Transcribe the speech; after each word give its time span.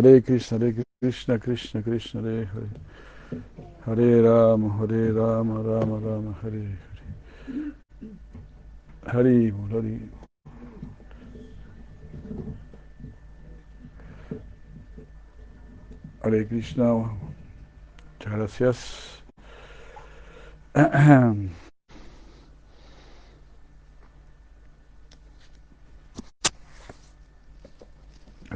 Hare 0.00 0.20
Krishna, 0.20 0.58
Hare 0.60 0.84
Krishna, 1.02 1.38
Krishna 1.40 1.82
Krishna, 1.82 2.22
Hare 2.22 2.44
Hare. 2.44 2.70
Hare 3.84 4.22
Rama, 4.22 4.68
Hare 4.78 5.12
Rama, 5.12 5.60
Rama 5.60 5.98
Rama, 5.98 6.36
Hare 6.40 6.78
Hare. 9.10 9.24
Hare 9.24 9.52
Hare. 9.72 9.98
Hare 16.22 16.46
Krishna, 16.46 16.94
muchas 18.20 18.32
gracias. 18.32 19.22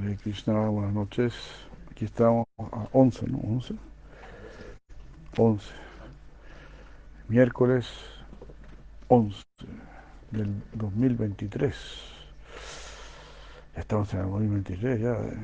Hare 0.03 0.17
Krishna, 0.17 0.69
buenas 0.69 0.93
noches. 0.93 1.33
Aquí 1.91 2.07
estamos 2.07 2.47
a 2.59 2.89
11, 2.93 3.25
¿no? 3.29 3.39
11. 3.39 3.75
11. 5.37 5.71
Miércoles 7.29 7.87
11 9.07 9.45
del 10.33 10.61
2023. 10.73 11.77
Ya 13.77 13.81
estamos 13.81 14.13
en 14.15 14.21
el 14.21 14.27
2023 14.27 15.01
ya. 15.01 15.13
eh. 15.13 15.37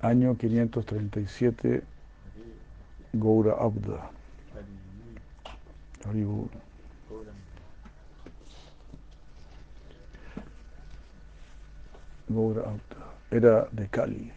Año 0.00 0.36
537, 0.38 1.82
Goura 3.12 3.52
Abda. 3.60 4.10
Haribol. 6.04 6.48
Goura 12.28 12.62
Abda. 12.62 12.96
Era 13.30 13.68
de 13.72 13.88
Cali. 13.88 14.32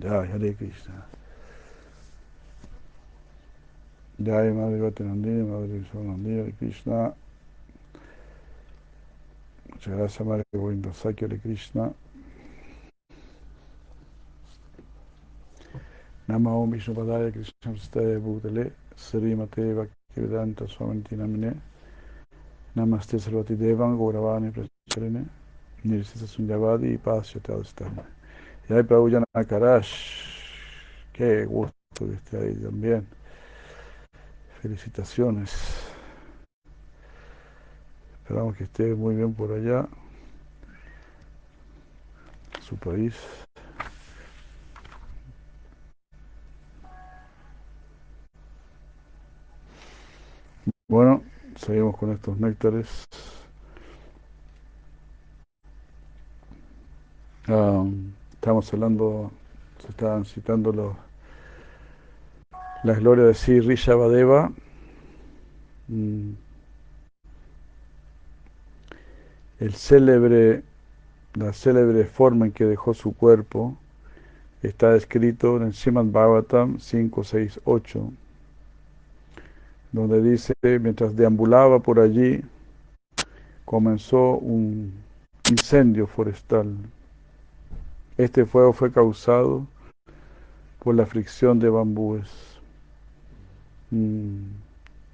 Jai 0.00 0.28
Hare 0.28 0.54
Krishna. 0.54 1.06
Jai 4.16 4.52
Madre 4.52 4.78
Vatanandini, 4.78 5.42
Madre 5.44 5.84
Sonandini, 5.92 6.40
Hare 6.40 6.52
Krishna. 6.52 7.14
Muchas 9.70 9.94
gracias, 9.94 10.26
Madre 10.26 10.44
Govinda 10.52 10.92
Saki, 10.92 11.24
Hare 11.24 11.38
Krishna. 11.38 11.92
Nama 16.28 16.50
Om 16.50 16.70
Vishnu 16.70 16.94
Padaya 16.94 17.32
Krishna 17.32 17.72
Staya 17.80 18.20
Bhutale 18.20 18.72
Srimate 18.94 19.74
Bhaktivedanta 19.74 20.68
Swamiti 20.68 21.16
Namine 21.16 21.56
Namaste 22.78 23.18
Sarvati 23.18 23.56
Devan 23.56 23.98
Gauravani 23.98 24.52
Pracharine 24.52 25.26
Nirsita 25.84 26.26
Sunyavadi 26.26 26.96
Pasya 26.96 27.40
Tadastana 27.40 28.06
Jai 28.68 28.84
Prabhu 28.84 29.10
Karash 29.48 30.38
Qué 31.12 31.44
gusto 31.46 31.74
que 31.98 32.12
esté 32.12 32.38
ahí 32.38 32.54
también. 32.54 33.04
Felicitaciones. 34.62 35.50
Esperamos 38.22 38.56
que 38.56 38.62
esté 38.62 38.94
muy 38.94 39.16
bien 39.16 39.34
por 39.34 39.50
allá, 39.50 39.88
su 42.60 42.76
país. 42.76 43.16
Bueno, 50.88 51.24
seguimos 51.58 51.96
con 51.96 52.12
estos 52.12 52.38
néctares. 52.38 53.08
Ah, 57.48 57.84
estamos 58.32 58.72
hablando, 58.72 59.30
se 59.82 59.88
estaban 59.88 60.24
citando 60.24 60.72
los, 60.72 60.96
las 62.84 62.98
glorias 62.98 63.26
de 63.26 63.34
Sri 63.34 63.60
Rishabhadeva. 63.60 64.52
Mm. 65.88 66.32
El 69.60 69.74
célebre, 69.74 70.62
la 71.34 71.52
célebre 71.52 72.04
forma 72.04 72.46
en 72.46 72.52
que 72.52 72.64
dejó 72.64 72.94
su 72.94 73.14
cuerpo 73.14 73.76
está 74.62 74.92
descrito 74.92 75.56
en 75.56 75.72
Srimad 75.72 76.06
Bhagavatam 76.06 76.78
568, 76.78 78.12
donde 79.92 80.22
dice, 80.22 80.54
mientras 80.62 81.16
deambulaba 81.16 81.78
por 81.78 82.00
allí, 82.00 82.42
comenzó 83.64 84.38
un 84.38 84.92
incendio 85.48 86.06
forestal. 86.06 86.76
Este 88.16 88.44
fuego 88.44 88.72
fue 88.72 88.92
causado 88.92 89.66
por 90.80 90.94
la 90.94 91.06
fricción 91.06 91.58
de 91.58 91.70
bambúes 91.70 92.28
mm, 93.90 94.42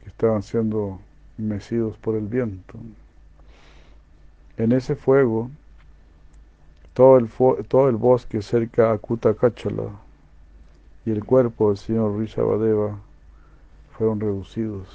que 0.02 0.08
estaban 0.08 0.42
siendo 0.42 1.00
mecidos 1.36 1.96
por 1.98 2.16
el 2.16 2.26
viento. 2.26 2.78
En 4.56 4.72
ese 4.72 4.94
fuego, 4.94 5.50
todo 6.92 7.18
el, 7.18 7.28
todo 7.66 7.88
el 7.88 7.96
bosque 7.96 8.40
cerca 8.40 8.92
a 8.92 8.98
Kutakachala 8.98 9.90
y 11.04 11.10
el 11.10 11.24
cuerpo 11.24 11.68
del 11.68 11.78
señor 11.78 12.18
Rishabhadeva 12.18 12.96
fueron 13.96 14.20
reducidos 14.20 14.88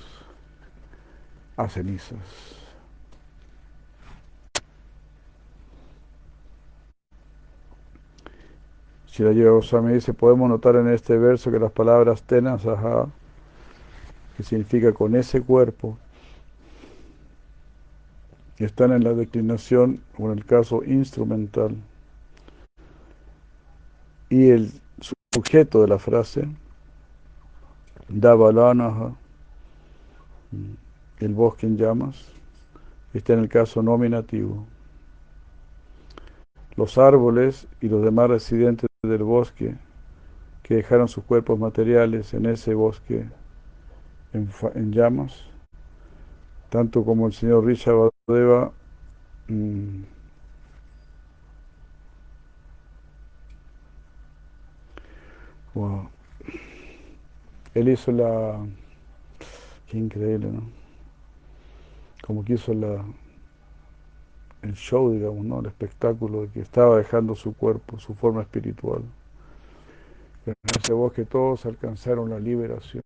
a 1.55 1.69
cenizas. 1.69 2.19
Shirajiva 9.07 9.51
Goswami 9.51 9.93
dice, 9.93 10.13
podemos 10.13 10.49
notar 10.49 10.75
en 10.75 10.87
este 10.87 11.17
verso 11.17 11.51
que 11.51 11.59
las 11.59 11.71
palabras 11.71 12.23
tenas, 12.23 12.65
ajá, 12.65 13.07
que 14.37 14.43
significa 14.43 14.93
con 14.93 15.15
ese 15.15 15.41
cuerpo, 15.41 15.97
están 18.57 18.91
en 18.91 19.03
la 19.03 19.13
declinación, 19.13 20.01
o 20.17 20.31
en 20.31 20.37
el 20.37 20.45
caso 20.45 20.83
instrumental, 20.83 21.75
y 24.29 24.49
el 24.49 24.71
sujeto 25.33 25.81
de 25.81 25.87
la 25.87 25.99
frase, 25.99 26.47
Davalanaha, 28.09 29.15
el 31.19 31.33
bosque 31.33 31.67
en 31.67 31.77
llamas, 31.77 32.31
está 33.13 33.33
en 33.33 33.39
el 33.39 33.49
caso 33.49 33.83
nominativo. 33.83 34.65
Los 36.75 36.97
árboles 36.97 37.67
y 37.79 37.89
los 37.89 38.03
demás 38.03 38.27
residentes 38.27 38.89
del 39.03 39.21
bosque 39.21 39.75
que 40.63 40.75
dejaron 40.75 41.07
sus 41.07 41.23
cuerpos 41.23 41.59
materiales 41.59 42.33
en 42.33 42.47
ese 42.47 42.73
bosque 42.75 43.27
en, 44.33 44.49
en 44.75 44.91
llamas, 44.91 45.43
tanto 46.69 47.03
como 47.03 47.27
el 47.27 47.33
señor 47.33 47.65
Rishabhadeva 47.65 48.71
mmm, 49.49 50.03
wow. 55.73 56.09
Él 57.73 57.89
hizo 57.89 58.11
la 58.11 58.59
qué 59.87 59.97
increíble 59.97 60.51
¿no? 60.51 60.63
como 62.25 62.43
que 62.43 62.53
hizo 62.53 62.73
la 62.73 63.03
el 64.61 64.73
show 64.73 65.11
digamos 65.11 65.45
¿no? 65.45 65.59
el 65.59 65.67
espectáculo 65.67 66.41
de 66.41 66.49
que 66.49 66.59
estaba 66.61 66.97
dejando 66.97 67.35
su 67.35 67.53
cuerpo 67.53 67.99
su 67.99 68.13
forma 68.13 68.41
espiritual 68.41 69.03
en 70.45 70.53
ese 70.79 70.93
bosque 70.93 71.25
todos 71.25 71.65
alcanzaron 71.65 72.29
la 72.29 72.39
liberación 72.39 73.03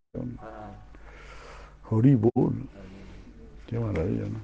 horrible 1.90 2.30
Qué 3.68 3.80
maravilla, 3.80 4.26
¿no? 4.28 4.40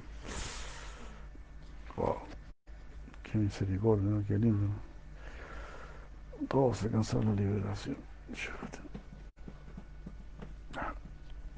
Wow. 1.96 2.16
Qué 3.22 3.38
misericordia, 3.38 4.10
¿no? 4.10 4.24
Qué 4.26 4.38
lindo. 4.38 4.68
Todos 6.48 6.82
alcanzaron 6.82 7.26
la 7.26 7.42
liberación. 7.42 7.96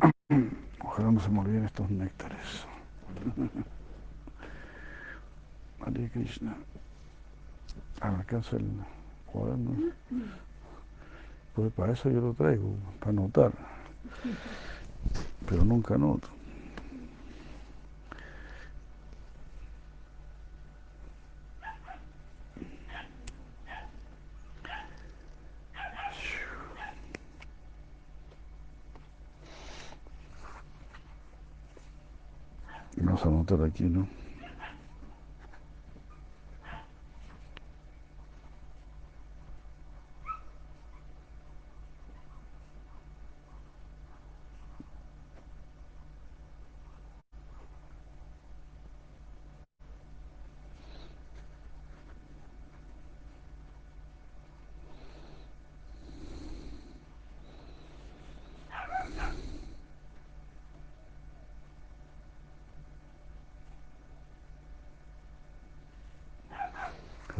Ojalá 0.84 1.10
no 1.10 1.20
se 1.20 1.28
me 1.28 1.40
olviden 1.40 1.64
estos 1.64 1.90
néctares. 1.90 2.66
Hare 5.84 6.10
Krishna. 6.10 6.56
Alcanza 8.00 8.56
el 8.56 8.70
cuaderno. 9.26 9.92
Pues 11.54 11.72
para 11.72 11.92
eso 11.92 12.10
yo 12.10 12.20
lo 12.20 12.34
traigo, 12.34 12.74
para 12.98 13.10
anotar. 13.10 13.52
Pero 15.48 15.64
nunca 15.64 15.94
anoto. 15.94 16.28
Vamos 33.04 33.24
a 33.24 33.28
anotar 33.28 33.62
aquí, 33.62 33.82
¿no? 33.84 34.06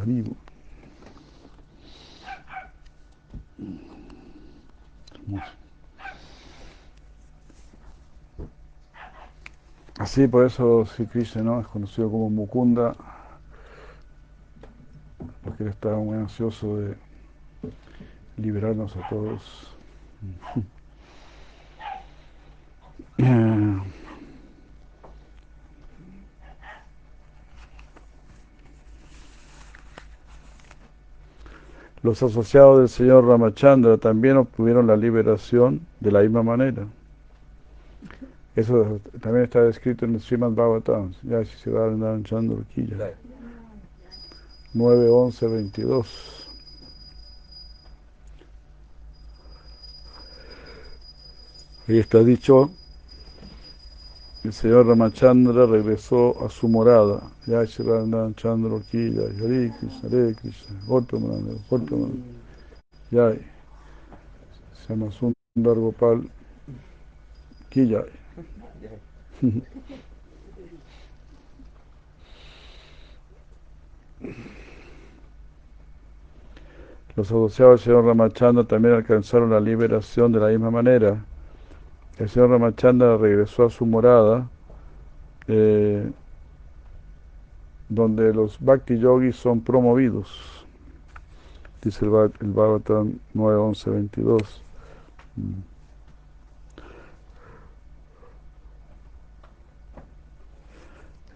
Hermoso. 0.03 0.35
Así, 9.97 10.27
por 10.27 10.45
eso 10.45 10.85
Sri 10.85 11.05
Krishna 11.05 11.43
¿no? 11.43 11.61
es 11.61 11.67
conocido 11.67 12.09
como 12.11 12.29
Mukunda, 12.29 12.93
porque 15.43 15.63
él 15.63 15.69
está 15.69 15.95
muy 15.95 16.17
ansioso 16.17 16.77
de 16.77 16.97
liberarnos 18.37 18.95
a 18.97 19.07
todos. 19.07 19.69
Los 32.13 32.21
asociados 32.21 32.77
del 32.77 32.89
señor 32.89 33.25
Ramachandra 33.25 33.97
también 33.97 34.37
obtuvieron 34.37 34.85
la 34.85 34.95
liberación 34.95 35.81
de 35.99 36.11
la 36.11 36.21
misma 36.21 36.43
manera. 36.43 36.85
Eso 38.55 38.99
también 39.19 39.45
está 39.45 39.63
descrito 39.63 40.05
en 40.05 40.13
el 40.13 40.21
Srimad 40.21 40.51
Bhagavatam. 40.51 41.15
Ya 41.23 41.43
si 41.43 41.57
se 41.57 41.71
va 41.71 41.85
a 41.85 41.87
andar 41.87 42.19
echando 42.19 42.63
aquí 42.69 42.85
ya. 42.85 43.15
9, 44.75 45.09
11, 45.09 45.47
22. 45.47 46.47
Ahí 51.87 51.97
está 51.97 52.19
dicho, 52.19 52.69
el 54.43 54.51
señor 54.51 54.87
Ramachandra 54.87 55.65
regresó 55.65 56.35
a 56.45 56.49
su 56.49 56.67
morada. 56.67 57.21
Ya 57.45 57.63
Shirandan 57.63 58.35
Chandra 58.35 58.77
aquí, 58.77 59.13
ya 59.13 59.21
Hare 59.21 59.71
Krishna, 59.79 60.09
Hare 60.09 60.35
Krishna, 60.35 60.79
Gortamananda, 60.85 61.53
Gortamananda. 61.69 62.25
Ya 63.09 63.31
se 63.31 64.89
llama 64.89 65.11
Sundar 65.11 65.77
Gopal 65.77 66.29
Kijay. 67.69 68.09
Los 77.15 77.27
asociados 77.27 77.79
del 77.79 77.85
señor 77.85 78.05
Ramachandra 78.05 78.63
también 78.65 78.95
alcanzaron 78.95 79.51
la 79.51 79.59
liberación 79.59 80.31
de 80.31 80.39
la 80.39 80.47
misma 80.47 80.71
manera. 80.71 81.23
El 82.19 82.29
señor 82.29 82.51
Ramachandra 82.51 83.17
regresó 83.17 83.65
a 83.65 83.69
su 83.71 83.85
morada, 83.87 84.47
eh, 85.47 86.11
donde 87.89 88.33
los 88.33 88.59
Bhakti 88.59 88.99
Yogis 88.99 89.35
son 89.35 89.61
promovidos. 89.61 90.65
Dice 91.81 92.05
el, 92.05 92.31
el 92.39 92.51
Bhagavatam 92.51 93.19
9, 93.33 93.57
11, 93.57 93.89
22. 93.89 94.61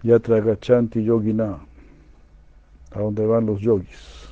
Yatra 0.04 0.40
Gachanti 0.40 1.04
Yogina, 1.04 1.58
a 2.92 3.00
donde 3.00 3.26
van 3.26 3.48
los 3.48 3.60
yogis, 3.60 4.30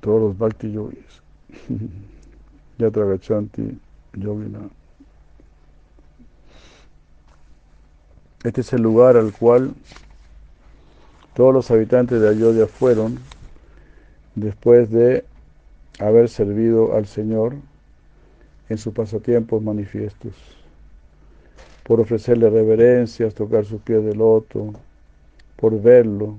todos 0.00 0.20
los 0.20 0.38
Bhakti 0.38 0.70
Yogis. 0.70 1.22
Yatra 2.80 3.04
Gachanti 3.04 3.78
Yogina. 4.14 4.68
Este 8.42 8.62
es 8.62 8.72
el 8.72 8.80
lugar 8.82 9.18
al 9.18 9.32
cual 9.32 9.74
todos 11.34 11.52
los 11.52 11.70
habitantes 11.70 12.20
de 12.22 12.28
Ayodhya 12.30 12.66
fueron 12.66 13.18
después 14.34 14.90
de 14.90 15.24
haber 15.98 16.30
servido 16.30 16.96
al 16.96 17.06
Señor 17.06 17.54
en 18.70 18.78
sus 18.78 18.94
pasatiempos 18.94 19.62
manifiestos 19.62 20.32
por 21.82 22.00
ofrecerle 22.00 22.48
reverencias, 22.48 23.34
tocar 23.34 23.66
sus 23.66 23.82
pies 23.82 24.02
de 24.04 24.14
loto, 24.14 24.72
por 25.56 25.80
verlo 25.82 26.38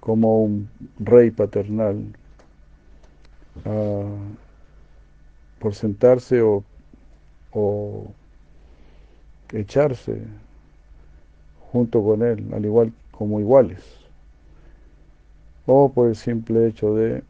como 0.00 0.42
un 0.42 0.70
rey 0.98 1.30
paternal, 1.30 2.04
por 5.64 5.74
sentarse 5.74 6.42
o, 6.42 6.62
o, 7.50 8.12
echarse 9.50 10.20
junto 11.72 12.04
con 12.04 12.22
él, 12.22 12.52
al 12.52 12.66
igual 12.66 12.92
como 13.10 13.40
iguales, 13.40 13.80
o 15.64 15.90
por 15.90 16.08
el 16.08 16.16
simple 16.16 16.66
hecho 16.66 16.94
de 16.94 17.22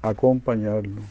acompañarlo. 0.00 1.02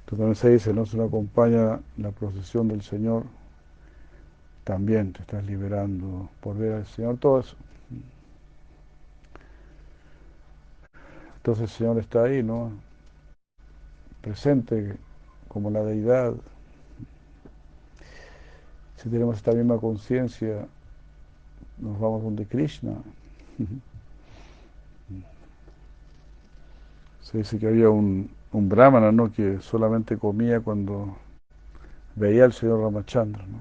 Entonces 0.00 0.18
también 0.18 0.34
se 0.34 0.50
dice, 0.50 0.74
no 0.74 0.84
se 0.84 0.98
lo 0.98 1.04
acompaña 1.04 1.80
la 1.96 2.10
procesión 2.10 2.68
del 2.68 2.82
Señor, 2.82 3.22
también 4.64 5.14
te 5.14 5.22
estás 5.22 5.46
liberando 5.46 6.28
por 6.42 6.58
ver 6.58 6.74
al 6.74 6.86
Señor, 6.86 7.16
todo 7.16 7.40
eso. 7.40 7.56
Entonces 11.38 11.62
el 11.62 11.70
Señor 11.70 11.98
está 12.00 12.24
ahí, 12.24 12.42
¿no? 12.42 12.84
Presente 14.26 14.96
como 15.46 15.70
la 15.70 15.84
deidad. 15.84 16.34
Si 18.96 19.08
tenemos 19.08 19.36
esta 19.36 19.52
misma 19.52 19.78
conciencia, 19.78 20.66
nos 21.78 22.00
vamos 22.00 22.24
donde 22.24 22.44
Krishna. 22.44 22.94
Se 27.20 27.38
dice 27.38 27.56
que 27.60 27.68
había 27.68 27.88
un, 27.88 28.28
un 28.50 28.68
brahmana 28.68 29.12
¿no? 29.12 29.30
que 29.30 29.60
solamente 29.60 30.18
comía 30.18 30.58
cuando 30.58 31.16
veía 32.16 32.46
al 32.46 32.52
señor 32.52 32.80
Ramachandra. 32.80 33.46
¿no? 33.46 33.58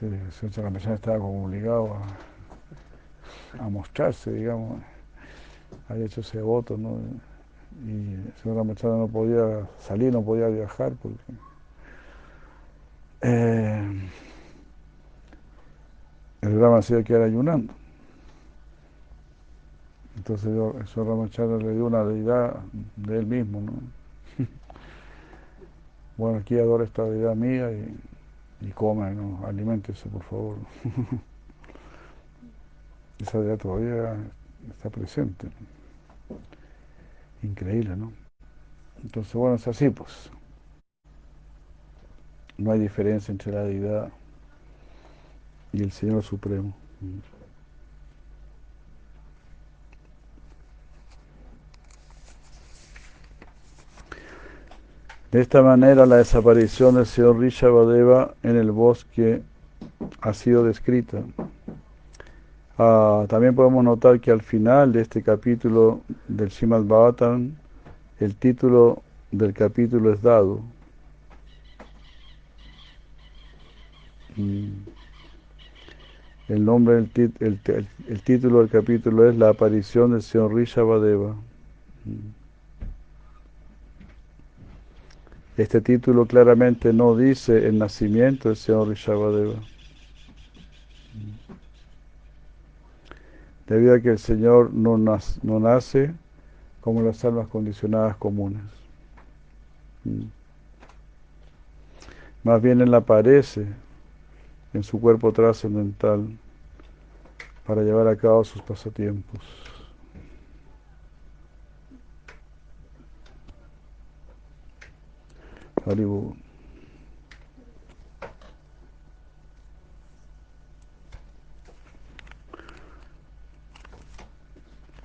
Sí, 0.00 0.06
el 0.06 0.32
señor 0.32 0.64
Ramachandra 0.64 0.94
estaba 0.94 1.18
como 1.18 1.44
obligado 1.44 1.98
a, 3.58 3.62
a, 3.62 3.68
mostrarse, 3.68 4.32
digamos. 4.32 4.80
Había 5.86 6.06
hecho 6.06 6.22
ese 6.22 6.40
voto, 6.40 6.78
¿no? 6.78 6.98
Y 7.84 8.14
el 8.14 8.32
señor 8.42 8.58
Ramachandra 8.58 8.98
no 8.98 9.08
podía 9.08 9.66
salir, 9.78 10.12
no 10.12 10.22
podía 10.22 10.48
viajar 10.48 10.92
porque 11.02 11.18
eh, 13.22 14.08
el 16.42 16.58
Brahma 16.58 16.82
se 16.82 17.00
iba 17.00 17.18
a 17.18 17.24
ayunando. 17.24 17.72
Entonces 20.16 20.54
yo, 20.54 20.74
el 20.78 20.86
señor 20.86 21.08
Ramachandra 21.08 21.58
le 21.58 21.72
dio 21.74 21.86
una 21.86 22.04
deidad 22.04 22.60
de 22.96 23.18
él 23.18 23.26
mismo, 23.26 23.60
¿no? 23.60 23.72
bueno, 26.16 26.38
aquí 26.38 26.58
adora 26.58 26.84
esta 26.84 27.04
deidad 27.04 27.34
mía 27.34 27.72
y, 27.72 27.96
y 28.60 28.70
come, 28.70 29.12
¿no? 29.14 29.44
Aliméntese, 29.46 30.08
por 30.08 30.22
favor. 30.22 30.56
Esa 33.18 33.40
deidad 33.40 33.58
todavía 33.58 34.16
está 34.70 34.90
presente. 34.90 35.48
Increíble, 37.42 37.96
¿no? 37.96 38.12
Entonces, 39.02 39.34
bueno, 39.34 39.56
es 39.56 39.66
así, 39.66 39.90
pues. 39.90 40.30
No 42.56 42.70
hay 42.70 42.78
diferencia 42.78 43.32
entre 43.32 43.52
la 43.52 43.64
deidad 43.64 44.10
y 45.72 45.82
el 45.82 45.90
Señor 45.90 46.22
Supremo. 46.22 46.74
De 55.32 55.40
esta 55.40 55.62
manera 55.62 56.04
la 56.04 56.16
desaparición 56.16 56.94
del 56.94 57.06
señor 57.06 57.38
Rishabhadeva 57.38 58.34
en 58.42 58.56
el 58.56 58.70
bosque 58.70 59.42
ha 60.20 60.34
sido 60.34 60.62
descrita. 60.62 61.22
Ah, 62.84 63.26
también 63.28 63.54
podemos 63.54 63.84
notar 63.84 64.18
que 64.20 64.32
al 64.32 64.42
final 64.42 64.92
de 64.92 65.02
este 65.02 65.22
capítulo 65.22 66.00
del 66.26 66.50
Srimad 66.50 66.82
Bhagavatam, 66.82 67.52
el 68.18 68.34
título 68.34 69.02
del 69.30 69.52
capítulo 69.54 70.12
es 70.12 70.20
dado. 70.20 70.62
Mm. 74.36 74.82
El 76.48 76.64
nombre, 76.64 76.98
el, 76.98 77.30
el, 77.38 77.88
el, 78.08 78.22
título 78.22 78.58
del 78.58 78.68
capítulo 78.68 79.28
es 79.30 79.36
La 79.36 79.50
aparición 79.50 80.10
del 80.12 80.22
señor 80.22 80.52
Rishabhadeva. 80.52 81.36
Mm. 82.04 82.32
Este 85.56 85.80
título 85.80 86.26
claramente 86.26 86.92
no 86.92 87.16
dice 87.16 87.68
el 87.68 87.78
nacimiento 87.78 88.48
del 88.48 88.56
señor 88.56 88.88
Rishabhadeva. 88.88 89.71
Debido 93.72 93.94
a 93.94 94.00
que 94.00 94.10
el 94.10 94.18
Señor 94.18 94.74
no, 94.74 94.98
no 94.98 95.58
nace 95.58 96.12
como 96.82 97.00
las 97.00 97.24
almas 97.24 97.48
condicionadas 97.48 98.16
comunes. 98.16 98.60
Mm. 100.04 100.24
Más 102.44 102.60
bien 102.60 102.82
Él 102.82 102.92
aparece 102.92 103.66
en 104.74 104.82
su 104.82 105.00
cuerpo 105.00 105.32
trascendental 105.32 106.28
para 107.66 107.80
llevar 107.80 108.08
a 108.08 108.16
cabo 108.16 108.44
sus 108.44 108.60
pasatiempos. 108.60 109.40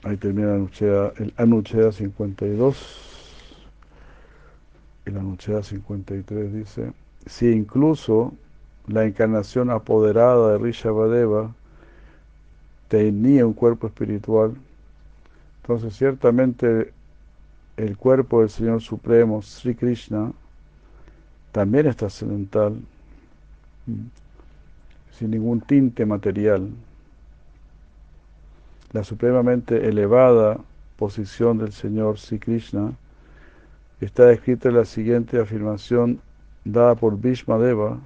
Ahí 0.08 0.16
termina 0.16 0.54
el 0.56 1.34
Anuchea 1.36 1.92
52. 1.92 2.78
Y 5.06 5.12
la 5.12 5.20
Anuchea 5.20 5.62
53 5.62 6.54
dice, 6.54 6.94
si 7.26 7.52
incluso 7.52 8.34
la 8.88 9.04
encarnación 9.04 9.70
apoderada 9.70 10.54
de 10.54 10.60
Rishabhadeva 10.60 11.54
tenía 12.88 13.46
un 13.46 13.52
cuerpo 13.52 13.88
espiritual, 13.88 14.56
entonces 15.62 15.98
ciertamente 15.98 16.94
el 17.76 17.98
cuerpo 17.98 18.40
del 18.40 18.50
Señor 18.50 18.82
Supremo, 18.82 19.42
Sri 19.42 19.76
Krishna, 19.76 20.32
también 21.52 21.86
es 21.86 21.98
trascendental, 21.98 22.80
sin 25.12 25.32
ningún 25.32 25.60
tinte 25.60 26.06
material. 26.06 26.70
La 28.94 29.04
supremamente 29.04 29.88
elevada 29.88 30.60
posición 30.98 31.58
del 31.58 31.74
Señor 31.74 32.18
Sri 32.20 32.40
Krishna 32.40 32.94
está 34.00 34.26
descrita 34.26 34.70
en 34.70 34.76
la 34.76 34.86
siguiente 34.86 35.40
afirmación 35.40 36.22
dada 36.64 36.96
por 36.96 37.18
Bhishma 37.18 37.58
Deva 37.58 38.00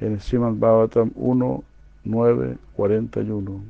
en 0.00 0.20
Srimad 0.20 0.54
Bhagavatam 0.54 1.10
1, 1.14 1.64
9, 2.04 2.58
41. 2.76 3.60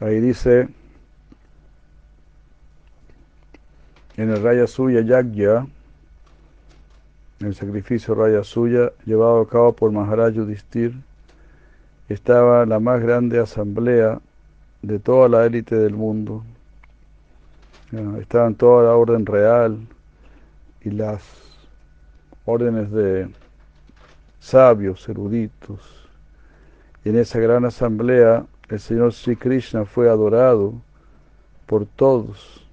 Ahí 0.00 0.20
dice, 0.20 0.68
en 4.16 4.30
el 4.30 4.42
Raya 4.42 4.66
Suya 4.66 5.00
Yagya, 5.00 5.66
el 7.40 7.54
sacrificio 7.54 8.14
Raya 8.14 8.44
Suya 8.44 8.92
llevado 9.04 9.40
a 9.40 9.48
cabo 9.48 9.72
por 9.72 9.92
Maharaj 9.92 10.34
Yudhishthir, 10.34 10.94
estaba 12.08 12.66
la 12.66 12.80
más 12.80 13.00
grande 13.00 13.38
asamblea 13.40 14.20
de 14.82 14.98
toda 14.98 15.28
la 15.28 15.46
élite 15.46 15.76
del 15.76 15.94
mundo. 15.94 16.44
Estaban 18.20 18.54
toda 18.54 18.84
la 18.84 18.96
orden 18.96 19.24
real 19.24 19.78
y 20.82 20.90
las 20.90 21.22
órdenes 22.44 22.90
de 22.90 23.28
sabios, 24.40 25.08
eruditos. 25.08 25.80
Y 27.04 27.10
en 27.10 27.18
esa 27.18 27.38
gran 27.38 27.64
asamblea 27.64 28.44
el 28.68 28.80
Señor 28.80 29.12
Sri 29.12 29.36
Krishna 29.36 29.84
fue 29.84 30.08
adorado 30.08 30.74
por 31.66 31.86
todos, 31.86 32.66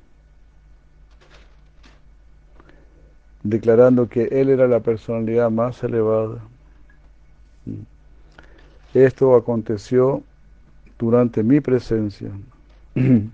declarando 3.43 4.09
que 4.09 4.23
Él 4.31 4.49
era 4.49 4.67
la 4.67 4.79
personalidad 4.79 5.49
más 5.49 5.83
elevada. 5.83 6.39
Esto 8.93 9.35
aconteció 9.35 10.23
durante 10.99 11.43
mi 11.43 11.61
presencia. 11.61 12.29
y 12.95 13.31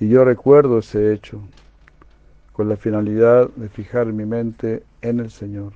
yo 0.00 0.24
recuerdo 0.24 0.78
ese 0.78 1.12
hecho 1.12 1.40
con 2.52 2.68
la 2.68 2.76
finalidad 2.76 3.48
de 3.56 3.68
fijar 3.68 4.06
mi 4.06 4.26
mente 4.26 4.82
en 5.00 5.20
el 5.20 5.30
Señor. 5.30 5.72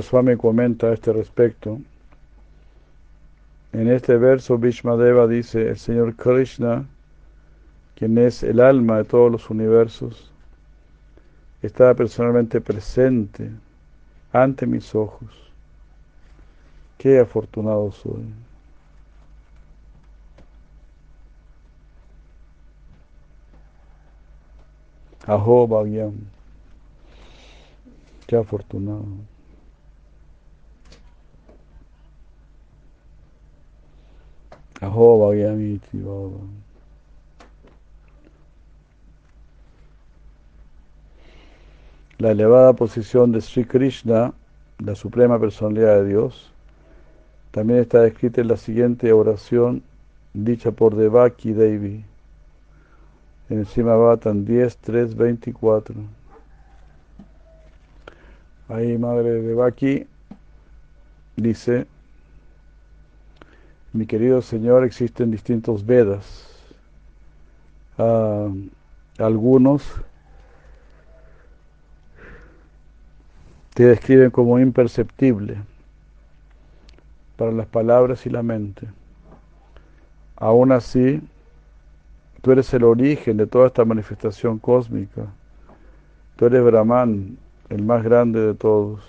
Swami 0.00 0.36
comenta 0.36 0.86
a 0.86 0.94
este 0.94 1.12
respecto. 1.12 1.80
En 3.74 3.88
este 3.88 4.16
verso 4.16 4.56
Deva 4.56 5.26
dice, 5.26 5.70
el 5.70 5.76
Señor 5.76 6.14
Krishna, 6.14 6.86
quien 7.96 8.16
es 8.18 8.44
el 8.44 8.60
alma 8.60 8.98
de 8.98 9.04
todos 9.04 9.32
los 9.32 9.50
universos, 9.50 10.30
estaba 11.60 11.92
personalmente 11.94 12.60
presente 12.60 13.50
ante 14.32 14.64
mis 14.64 14.94
ojos. 14.94 15.28
Qué 16.98 17.18
afortunado 17.18 17.90
soy. 17.90 18.24
Aho 25.26 25.66
Bhagyam. 25.66 26.14
Qué 28.28 28.36
afortunado. 28.36 29.33
La 42.18 42.30
elevada 42.30 42.72
posición 42.72 43.32
de 43.32 43.40
Sri 43.40 43.64
Krishna, 43.64 44.32
la 44.78 44.94
suprema 44.94 45.38
personalidad 45.38 45.96
de 45.96 46.08
Dios, 46.08 46.50
también 47.50 47.80
está 47.80 48.00
descrita 48.00 48.40
en 48.40 48.48
la 48.48 48.56
siguiente 48.56 49.12
oración 49.12 49.82
dicha 50.32 50.72
por 50.72 50.96
Devaki 50.96 51.52
Devi 51.52 52.04
en 53.50 53.58
el 53.58 53.66
Simabhatan 53.66 54.44
10, 54.44 54.76
3, 54.78 55.14
24. 55.16 55.94
Ahí 58.68 58.96
Madre 58.96 59.42
Devaki 59.42 60.06
dice, 61.36 61.86
mi 63.94 64.06
querido 64.06 64.42
Señor, 64.42 64.82
existen 64.84 65.30
distintos 65.30 65.86
Vedas. 65.86 66.50
Ah, 67.96 68.48
algunos 69.18 69.84
te 73.72 73.84
describen 73.84 74.32
como 74.32 74.58
imperceptible 74.58 75.58
para 77.36 77.52
las 77.52 77.68
palabras 77.68 78.26
y 78.26 78.30
la 78.30 78.42
mente. 78.42 78.88
Aún 80.34 80.72
así, 80.72 81.22
tú 82.42 82.50
eres 82.50 82.74
el 82.74 82.82
origen 82.82 83.36
de 83.36 83.46
toda 83.46 83.68
esta 83.68 83.84
manifestación 83.84 84.58
cósmica. 84.58 85.26
Tú 86.34 86.46
eres 86.46 86.64
Brahman, 86.64 87.38
el 87.68 87.84
más 87.84 88.02
grande 88.02 88.40
de 88.40 88.54
todos, 88.54 89.04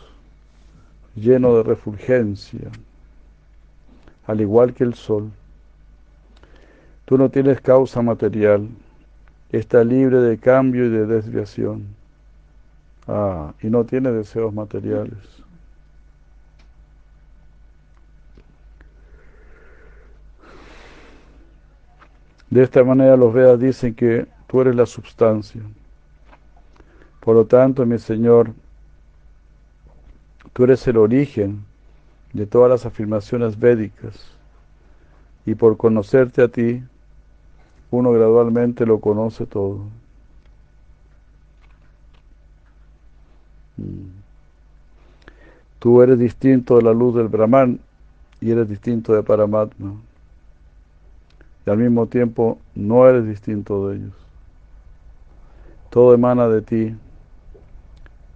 lleno 1.15 1.57
de 1.57 1.63
refulgencia 1.63 2.69
al 4.27 4.41
igual 4.41 4.73
que 4.73 4.83
el 4.83 4.93
sol. 4.93 5.31
Tú 7.05 7.17
no 7.17 7.29
tienes 7.29 7.61
causa 7.61 8.01
material, 8.01 8.67
está 9.51 9.83
libre 9.83 10.19
de 10.21 10.37
cambio 10.37 10.85
y 10.85 10.89
de 10.89 11.05
desviación. 11.05 11.85
Ah, 13.07 13.53
y 13.61 13.67
no 13.67 13.83
tiene 13.83 14.11
deseos 14.11 14.53
materiales. 14.53 15.17
De 22.49 22.63
esta 22.63 22.83
manera 22.83 23.17
los 23.17 23.33
Vedas 23.33 23.59
dicen 23.59 23.93
que 23.93 24.27
tú 24.47 24.61
eres 24.61 24.75
la 24.75 24.85
substancia. 24.85 25.61
Por 27.19 27.35
lo 27.35 27.45
tanto, 27.45 27.85
mi 27.85 27.99
Señor, 27.99 28.53
tú 30.53 30.63
eres 30.63 30.87
el 30.87 30.97
origen 30.97 31.65
de 32.35 32.45
todas 32.45 32.69
las 32.69 32.85
afirmaciones 32.85 33.57
védicas 33.57 34.27
y 35.45 35.55
por 35.55 35.77
conocerte 35.77 36.43
a 36.43 36.49
ti, 36.49 36.83
uno 37.91 38.11
gradualmente 38.11 38.85
lo 38.85 38.99
conoce 38.99 39.45
todo. 39.45 39.85
Mm. 43.77 44.09
Tú 45.79 46.01
eres 46.01 46.19
distinto 46.19 46.75
de 46.75 46.83
la 46.83 46.91
luz 46.91 47.15
del 47.15 47.29
Brahman 47.29 47.79
y 48.41 48.51
eres 48.51 48.67
distinto 48.67 49.13
de 49.13 49.23
Paramatma. 49.23 49.93
Y 51.65 51.69
al 51.69 51.77
mismo 51.77 52.07
tiempo 52.07 52.57
no 52.73 53.07
eres 53.07 53.25
distinto 53.25 53.87
de 53.87 53.95
ellos. 53.95 54.13
Todo 55.89 56.13
emana 56.13 56.49
de 56.49 56.61
ti. 56.61 56.95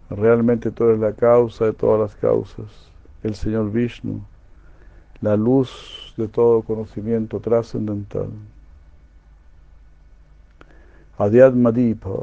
Realmente 0.09 0.71
tú 0.71 0.85
eres 0.85 0.99
la 1.01 1.11
causa 1.11 1.65
de 1.65 1.73
todas 1.73 1.99
las 1.99 2.15
causas. 2.15 2.89
El 3.23 3.35
Señor 3.35 3.71
Vishnu, 3.71 4.21
la 5.21 5.35
luz 5.35 6.13
de 6.15 6.27
todo 6.27 6.61
conocimiento 6.61 7.39
trascendental. 7.39 8.29
Adhyatmadipa. 11.17 12.15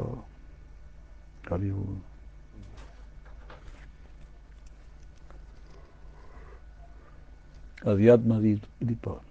Adhyatma 7.85 8.39
Dipa. 8.39 9.21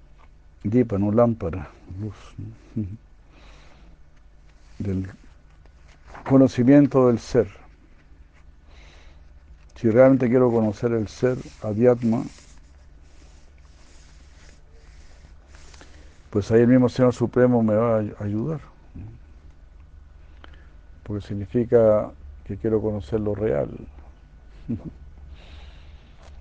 Dipa, 0.62 0.98
no 0.98 1.12
lámpara, 1.12 1.68
luz. 2.00 2.14
Del 4.78 5.08
conocimiento 6.28 7.08
del 7.08 7.18
ser. 7.18 7.65
Si 9.76 9.90
realmente 9.90 10.28
quiero 10.28 10.50
conocer 10.50 10.92
el 10.92 11.08
ser, 11.08 11.36
Adhyatma, 11.62 12.24
pues 16.30 16.50
ahí 16.50 16.62
el 16.62 16.68
mismo 16.68 16.88
Señor 16.88 17.14
Supremo 17.14 17.62
me 17.62 17.74
va 17.74 17.96
a 17.96 18.24
ayudar. 18.24 18.60
Porque 21.02 21.26
significa 21.26 22.10
que 22.44 22.56
quiero 22.56 22.80
conocer 22.80 23.20
lo 23.20 23.34
real. 23.34 23.70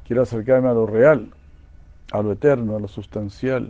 Quiero 0.07 0.21
acercarme 0.21 0.69
a 0.69 0.73
lo 0.73 0.85
real 0.85 1.31
a 2.11 2.21
lo 2.21 2.31
eterno, 2.31 2.75
a 2.75 2.79
lo 2.79 2.87
sustancial. 2.87 3.69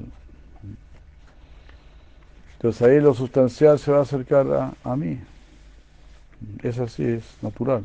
Entonces 2.54 2.82
ahí 2.82 3.00
lo 3.00 3.14
sustancial 3.14 3.80
se 3.80 3.92
va 3.92 4.00
a 4.00 4.02
acercar 4.02 4.74
a, 4.84 4.96
mí. 4.96 5.20
Es 6.64 6.80
así, 6.80 7.04
es 7.04 7.38
natural. 7.42 7.84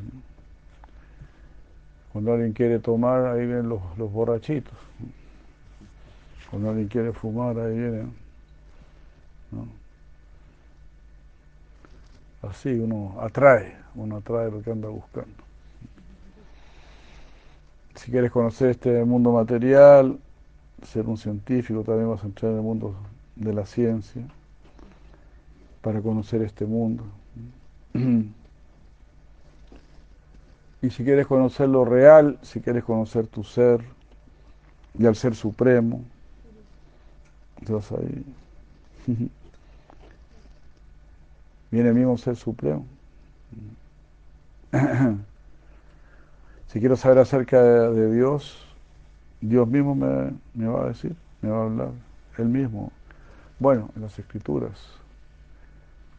Cuando 2.12 2.32
alguien 2.32 2.52
quiere 2.52 2.78
tomar, 2.78 3.26
ahí 3.26 3.46
vienen 3.46 3.68
los, 3.68 3.80
los 3.96 4.10
borrachitos. 4.10 4.74
Cuando 6.50 6.70
alguien 6.70 6.88
quiere 6.88 7.12
fumar, 7.12 7.58
ahí 7.58 7.78
vienen. 7.78 8.12
Así 12.42 12.70
uno 12.70 13.16
atrae, 13.20 13.76
uno 13.94 14.16
atrae 14.16 14.50
lo 14.50 14.62
que 14.62 14.70
anda 14.72 14.88
buscando. 14.88 15.30
Si 17.94 18.10
quieres 18.10 18.30
conocer 18.30 18.70
este 18.70 19.04
mundo 19.04 19.32
material, 19.32 20.18
ser 20.82 21.06
un 21.06 21.18
científico, 21.18 21.82
también 21.84 22.08
vas 22.08 22.22
a 22.24 22.26
entrar 22.26 22.50
en 22.52 22.58
el 22.58 22.64
mundo 22.64 22.96
de 23.36 23.52
la 23.52 23.66
ciencia 23.66 24.22
para 25.82 26.00
conocer 26.00 26.42
este 26.42 26.64
mundo. 26.64 27.04
Y 30.82 30.90
si 30.90 31.04
quieres 31.04 31.26
conocer 31.26 31.68
lo 31.68 31.84
real, 31.84 32.38
si 32.42 32.60
quieres 32.60 32.84
conocer 32.84 33.26
tu 33.26 33.44
ser 33.44 33.80
y 34.98 35.06
al 35.06 35.14
ser 35.14 35.34
supremo, 35.34 36.02
entonces 37.58 37.98
ahí 37.98 38.24
viene 41.70 41.88
el 41.90 41.94
mismo 41.94 42.16
ser 42.16 42.36
supremo. 42.36 42.86
si 46.68 46.80
quiero 46.80 46.96
saber 46.96 47.18
acerca 47.18 47.62
de 47.62 48.14
Dios, 48.14 48.66
Dios 49.40 49.68
mismo 49.68 49.94
me, 49.94 50.66
va 50.66 50.84
a 50.84 50.88
decir, 50.88 51.14
me 51.42 51.50
va 51.50 51.58
a 51.58 51.64
hablar, 51.64 51.90
Él 52.38 52.46
mismo. 52.46 52.92
Bueno, 53.58 53.90
en 53.96 54.02
las 54.02 54.18
escrituras. 54.18 54.78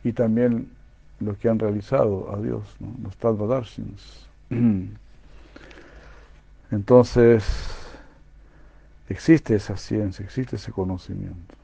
Y 0.04 0.14
también 0.14 0.72
los 1.20 1.38
que 1.38 1.50
han 1.50 1.60
realizado 1.60 2.34
a 2.34 2.40
Dios, 2.40 2.64
los 3.04 3.16
Tadvadarshins. 3.18 4.31
Entonces, 6.72 7.44
existe 9.08 9.56
esa 9.56 9.78
ciencia, 9.78 10.24
existe 10.24 10.58
ese 10.58 10.72
conocimiento. 10.72 11.56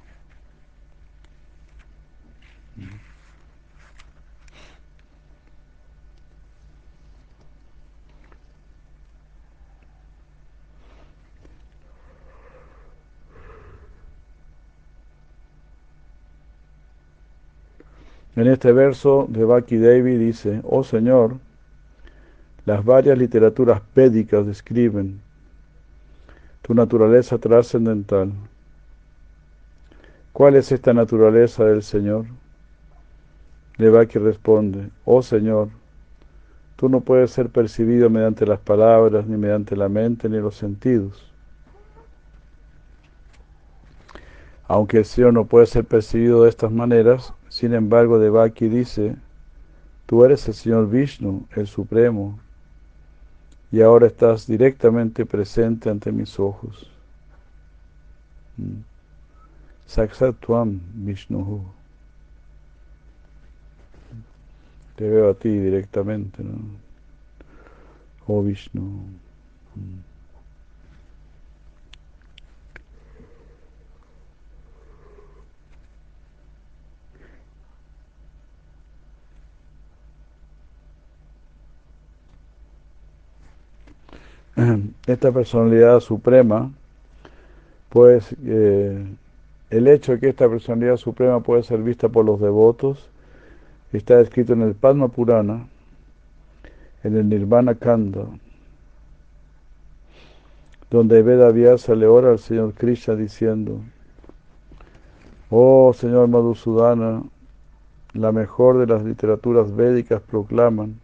En 18.36 18.48
este 18.48 18.72
verso 18.72 19.26
de 19.28 19.46
Baki 19.46 19.78
Devi 19.78 20.16
dice, 20.16 20.62
oh 20.64 20.84
Señor, 20.84 21.40
las 22.68 22.84
varias 22.84 23.18
literaturas 23.18 23.80
pédicas 23.94 24.46
describen 24.46 25.22
tu 26.62 26.74
naturaleza 26.74 27.38
trascendental. 27.38 28.34
¿Cuál 30.34 30.58
es 30.58 30.74
esta 30.74 30.94
naturaleza 30.94 31.64
del 31.64 31.82
Señor? 31.82 32.26
Devaki 33.78 34.20
responde, 34.20 34.90
oh 35.06 35.22
Señor, 35.22 35.70
tú 36.76 36.90
no 36.90 37.00
puedes 37.00 37.32
ser 37.32 37.48
percibido 37.48 38.10
mediante 38.10 38.46
las 38.46 38.60
palabras, 38.60 39.26
ni 39.26 39.38
mediante 39.38 39.78
la 39.78 39.88
mente, 39.88 40.28
ni 40.28 40.38
los 40.38 40.58
sentidos. 40.58 41.32
Aunque 44.68 44.98
el 44.98 45.06
Señor 45.06 45.34
no 45.34 45.46
puede 45.46 45.68
ser 45.68 45.86
percibido 45.86 46.44
de 46.44 46.50
estas 46.50 46.74
maneras, 46.74 47.34
sin 47.48 47.74
embargo, 47.74 48.20
Devaki 48.20 48.68
dice, 48.68 49.16
tú 50.06 50.26
eres 50.26 50.46
el 50.50 50.54
Señor 50.54 50.90
Vishnu, 50.90 51.48
el 51.56 51.68
Supremo, 51.68 52.38
y 53.72 53.82
ahora 53.82 54.08
estás 54.08 54.48
directamente 54.48 55.26
presente 55.26 55.90
ante 55.90 56.12
mis 56.12 56.40
ojos. 56.40 56.90
Mm. 58.58 58.82
Saksatvam 59.86 60.82
Vishnu. 60.96 61.64
Te 64.96 65.10
veo 65.10 65.30
a 65.30 65.34
ti 65.34 65.50
directamente, 65.50 66.44
¿no? 66.44 66.58
Oh 68.28 68.44
Vishnu. 68.44 69.04
esta 85.08 85.32
personalidad 85.32 86.00
suprema, 86.00 86.72
pues 87.90 88.36
eh, 88.44 89.06
el 89.70 89.88
hecho 89.88 90.14
de 90.14 90.20
que 90.20 90.30
esta 90.30 90.50
personalidad 90.50 90.98
suprema 90.98 91.42
puede 91.42 91.64
ser 91.64 91.82
vista 91.84 92.10
por 92.10 92.26
los 92.26 92.40
devotos 92.40 93.10
está 93.94 94.20
escrito 94.20 94.54
en 94.54 94.64
el 94.64 94.74
Padma 94.74 95.08
Purana, 95.10 95.68
en 97.04 97.16
el 97.16 97.30
Nirvana 97.30 97.76
Kanda, 97.76 98.26
donde 100.90 101.22
Veda 101.22 101.52
Vyasa 101.52 101.96
le 101.96 102.08
ora 102.08 102.32
al 102.32 102.40
Señor 102.40 102.74
Krishna 102.74 103.16
diciendo, 103.16 103.82
Oh 105.50 105.94
Señor 105.94 106.28
Madhusudana, 106.28 107.24
la 108.14 108.32
mejor 108.32 108.80
de 108.80 108.88
las 108.88 109.04
literaturas 109.04 109.74
védicas 109.76 110.22
proclaman 110.22 111.00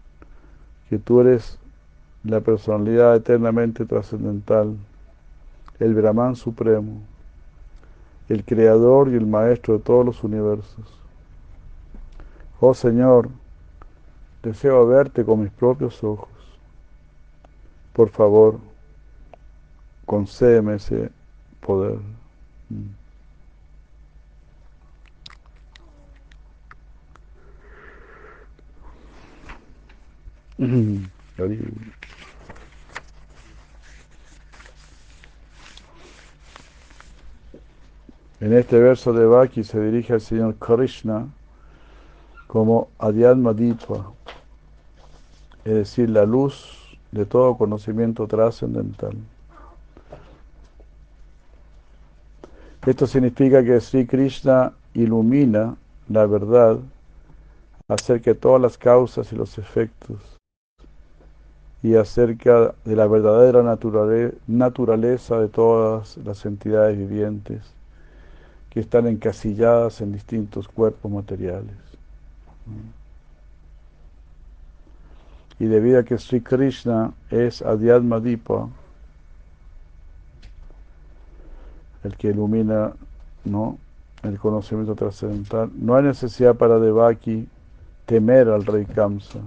que 0.90 0.98
tú 0.98 1.22
eres 1.22 1.60
la 2.24 2.40
personalidad 2.40 3.16
eternamente 3.16 3.86
trascendental, 3.86 4.78
el 5.80 5.94
Brahman 5.94 6.36
supremo, 6.36 7.02
el 8.30 8.46
creador 8.46 9.10
y 9.10 9.16
el 9.16 9.26
maestro 9.26 9.78
de 9.78 9.84
todos 9.84 10.06
los 10.06 10.24
universos. 10.24 11.00
Oh 12.60 12.74
Señor, 12.74 13.30
deseo 14.42 14.88
verte 14.88 15.26
con 15.26 15.42
mis 15.42 15.52
propios 15.52 16.02
ojos. 16.04 16.30
Por 17.92 18.10
favor, 18.10 18.60
concédeme 20.06 20.76
ese 20.76 21.12
poder. 21.60 22.00
Mm. 30.70 31.04
En 31.38 31.94
este 38.54 38.78
verso 38.78 39.14
de 39.14 39.26
Baki 39.26 39.64
se 39.64 39.80
dirige 39.80 40.14
al 40.14 40.22
Señor 40.22 40.56
Krishna 40.56 41.28
como 42.46 42.90
Adhyatma 43.00 43.54
Ditva, 43.54 44.12
es 45.66 45.74
decir, 45.74 46.10
la 46.10 46.26
luz 46.26 47.00
de 47.12 47.26
todo 47.26 47.58
conocimiento 47.58 48.28
trascendental. 48.28 49.16
Esto 52.86 53.08
significa 53.08 53.64
que 53.64 53.80
Sri 53.80 54.06
Krishna 54.06 54.74
ilumina 54.94 55.76
la 56.10 56.26
verdad 56.28 56.78
acerca 57.88 58.32
de 58.32 58.36
todas 58.36 58.62
las 58.62 58.78
causas 58.78 59.32
y 59.32 59.36
los 59.36 59.58
efectos 59.58 60.20
y 61.84 61.96
acerca 61.96 62.74
de 62.86 62.96
la 62.96 63.08
verdadera 63.08 63.62
naturaleza 64.48 65.40
de 65.40 65.50
todas 65.50 66.16
las 66.18 66.46
entidades 66.46 66.98
vivientes 66.98 67.62
que 68.70 68.80
están 68.80 69.06
encasilladas 69.06 70.00
en 70.00 70.14
distintos 70.14 70.70
cuerpos 70.70 71.12
materiales. 71.12 71.76
Y 75.60 75.66
debido 75.66 76.00
a 76.00 76.04
que 76.04 76.18
Sri 76.18 76.40
Krishna 76.40 77.12
es 77.30 77.62
Adhyatma 77.62 78.22
Dipa, 78.22 78.70
el 82.06 82.16
que 82.16 82.30
ilumina 82.30 82.94
¿no? 83.44 83.78
el 84.24 84.40
conocimiento 84.40 84.96
trascendental, 84.96 85.70
no 85.76 85.96
hay 85.96 86.04
necesidad 86.04 86.56
para 86.56 86.80
Devaki 86.80 87.48
temer 88.06 88.48
al 88.48 88.66
rey 88.66 88.86
Kamsa, 88.86 89.40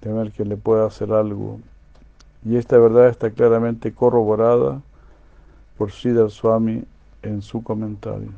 temer 0.00 0.32
que 0.32 0.44
le 0.44 0.56
pueda 0.56 0.86
hacer 0.86 1.12
algo. 1.12 1.60
Y 2.44 2.56
esta 2.56 2.78
verdad 2.78 3.08
está 3.08 3.30
claramente 3.30 3.92
corroborada 3.92 4.80
por 5.76 5.90
Sridhar 5.90 6.30
Swami 6.30 6.84
en 7.22 7.42
su 7.42 7.62
comentario. 7.62 8.30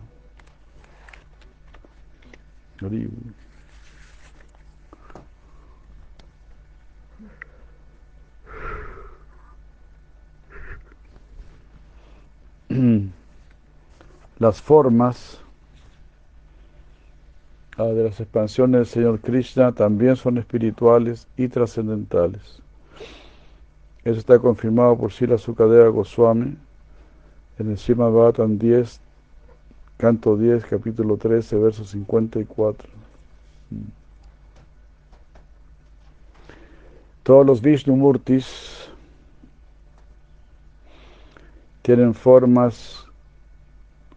Las 14.38 14.62
formas 14.62 15.40
de 17.85 18.05
las 18.05 18.19
expansiones 18.19 18.79
del 18.81 18.87
Señor 18.87 19.21
Krishna 19.21 19.73
también 19.73 20.17
son 20.17 20.37
espirituales 20.38 21.29
y 21.37 21.47
trascendentales. 21.47 22.61
Eso 24.05 24.19
está 24.19 24.38
confirmado 24.38 24.97
por 24.99 25.12
Sila 25.12 25.38
Sukadeva 25.38 25.88
Goswami 25.88 26.57
en 27.59 27.71
el 27.71 27.79
Srimad 27.79 28.11
Bhattan 28.11 28.59
10, 28.59 29.01
canto 29.97 30.37
10, 30.37 30.64
capítulo 30.64 31.17
13, 31.17 31.57
verso 31.57 31.85
54. 31.85 32.88
Todos 37.23 37.47
los 37.47 37.61
Vishnumurtis 37.61 38.88
tienen 41.83 42.14
formas 42.14 43.05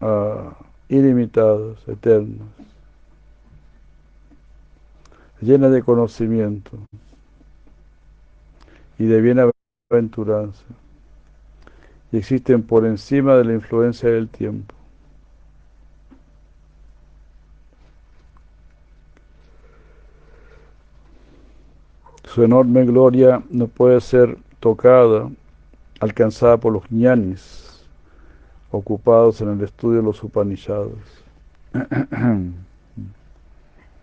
uh, 0.00 0.50
ilimitadas, 0.88 1.76
eternas, 1.86 2.48
llenas 5.42 5.72
de 5.72 5.82
conocimiento 5.82 6.70
y 8.98 9.06
de 9.06 9.20
bienaventuranza 9.20 10.62
y 12.12 12.18
existen 12.18 12.62
por 12.62 12.86
encima 12.86 13.34
de 13.36 13.44
la 13.44 13.54
influencia 13.54 14.08
del 14.08 14.28
tiempo. 14.28 14.74
Su 22.24 22.44
enorme 22.44 22.84
gloria 22.86 23.42
no 23.50 23.66
puede 23.66 24.00
ser 24.00 24.38
tocada, 24.60 25.28
alcanzada 26.00 26.56
por 26.56 26.72
los 26.72 26.90
ñanis, 26.90 27.84
ocupados 28.70 29.40
en 29.40 29.50
el 29.50 29.62
estudio 29.62 29.98
de 29.98 30.04
los 30.04 30.22
Upanishads. 30.22 31.24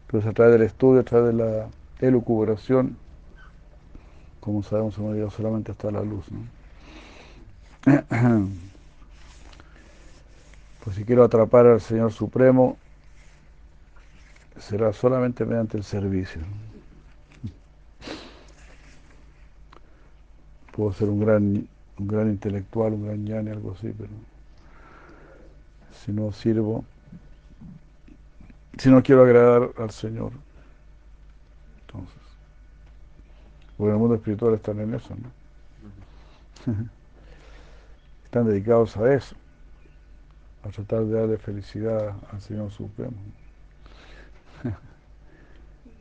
Pues 0.10 0.26
a 0.26 0.34
través 0.34 0.54
del 0.54 0.64
estudio, 0.64 1.02
a 1.02 1.04
través 1.04 1.36
de 1.36 1.44
la 1.44 1.68
elucubración, 2.02 2.98
como 4.40 4.64
sabemos, 4.64 4.98
hemos 4.98 5.14
llegado 5.14 5.30
solamente 5.30 5.72
hasta 5.72 5.92
la 5.92 6.02
luz. 6.02 6.26
Pues 10.84 10.96
si 10.96 11.04
quiero 11.04 11.26
atrapar 11.26 11.68
al 11.68 11.82
Señor 11.82 12.14
Supremo, 12.14 12.78
será 14.58 14.94
solamente 14.94 15.46
mediante 15.46 15.78
el 15.78 15.84
servicio. 15.84 16.42
Puedo 20.72 20.94
ser 20.94 21.10
un 21.10 21.20
gran, 21.20 21.68
un 22.00 22.08
gran 22.08 22.30
intelectual, 22.30 22.94
un 22.94 23.06
gran 23.06 23.26
ñani, 23.26 23.52
algo 23.52 23.74
así, 23.74 23.94
pero 23.96 24.10
si 26.04 26.14
no 26.14 26.32
sirvo, 26.32 26.86
si 28.78 28.90
no 28.90 29.02
quiero 29.04 29.24
agradar 29.24 29.72
al 29.78 29.92
Señor, 29.92 30.32
entonces, 31.82 32.22
porque 33.78 33.92
el 33.94 33.98
mundo 33.98 34.16
espiritual 34.16 34.54
están 34.54 34.80
en 34.80 34.94
eso, 34.94 35.16
¿no? 35.16 35.32
están 38.26 38.46
dedicados 38.46 38.96
a 38.98 39.14
eso, 39.14 39.36
a 40.64 40.70
tratar 40.70 41.06
de 41.06 41.20
darle 41.20 41.38
felicidad 41.38 42.16
al 42.32 42.42
Señor 42.42 42.72
Supremo. 42.72 43.18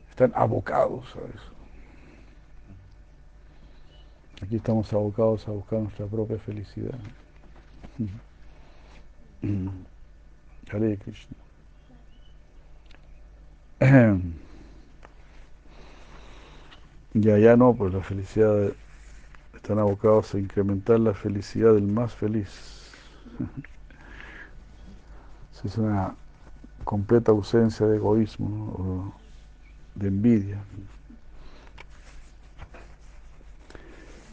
Están 0.09 0.31
abocados 0.35 1.15
a 1.15 1.19
eso. 1.19 1.53
Aquí 4.41 4.57
estamos 4.57 4.91
abocados 4.93 5.47
a 5.47 5.51
buscar 5.51 5.79
nuestra 5.79 6.05
propia 6.05 6.37
felicidad. 6.37 6.97
Hare 10.71 10.97
Krishna. 10.97 11.35
Y 17.13 17.29
allá 17.29 17.55
no, 17.55 17.73
pues 17.73 17.93
la 17.93 18.01
felicidad 18.01 18.73
están 19.55 19.79
abocados 19.79 20.33
a 20.33 20.39
incrementar 20.39 20.99
la 20.99 21.13
felicidad 21.13 21.73
del 21.73 21.87
más 21.87 22.13
feliz. 22.13 22.91
es 25.63 25.77
una 25.77 26.15
completa 26.83 27.31
ausencia 27.31 27.85
de 27.85 27.97
egoísmo 27.97 28.73
o 28.77 29.13
de 29.95 30.07
envidia. 30.07 30.63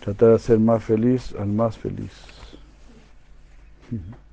Tratar 0.04 0.28
de 0.30 0.34
hacer 0.36 0.58
más 0.58 0.84
feliz 0.84 1.34
al 1.38 1.48
más 1.48 1.76
feliz. 1.76 2.12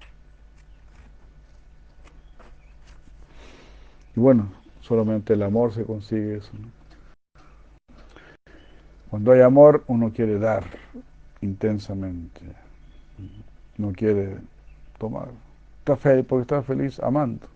Y 4.16 4.20
bueno, 4.20 4.48
solamente 4.84 5.34
el 5.34 5.42
amor 5.44 5.74
se 5.74 5.84
consigue 5.84 6.38
eso. 6.38 6.52
Cuando 9.10 9.32
hay 9.32 9.42
amor, 9.42 9.84
uno 9.88 10.12
quiere 10.12 10.38
dar 10.38 10.64
intensamente. 11.42 12.42
No 13.78 13.92
quiere 13.94 14.38
tomar. 14.98 15.30
Está 15.80 15.96
feliz 15.96 16.26
porque 16.28 16.42
está 16.42 16.62
feliz 16.62 17.00
amando. 17.00 17.48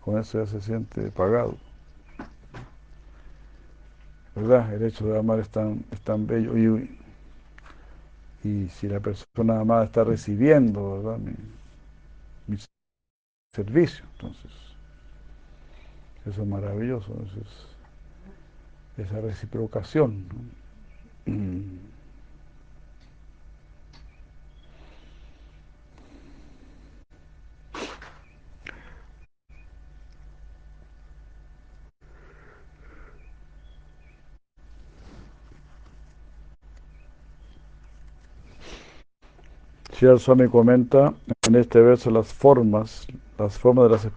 Con 0.00 0.18
eso 0.18 0.42
ya 0.42 0.46
se 0.46 0.60
siente 0.60 1.10
pagado. 1.10 1.56
¿Verdad? 4.34 4.72
El 4.72 4.84
hecho 4.84 5.06
de 5.06 5.18
amar 5.18 5.38
es 5.40 5.50
tan, 5.50 5.84
bello. 6.26 6.56
Y, 6.56 6.98
y, 8.42 8.68
si 8.70 8.88
la 8.88 9.00
persona 9.00 9.60
amada 9.60 9.84
está 9.84 10.04
recibiendo, 10.04 11.02
¿verdad? 11.02 11.18
Mi, 11.18 12.56
servicio, 13.54 14.04
entonces, 14.12 14.69
eso 16.26 16.42
es 16.42 16.48
maravilloso. 16.48 17.12
Entonces, 17.12 17.48
esa 18.96 19.20
reciprocación. 19.20 20.26
¿no? 20.28 20.60
Comenta 40.50 41.12
en 41.46 41.56
este 41.56 41.78
verso 41.80 42.10
las 42.10 42.32
formas, 42.32 43.06
las 43.38 43.58
formas 43.58 43.84
de 43.84 43.90
las 43.90 44.08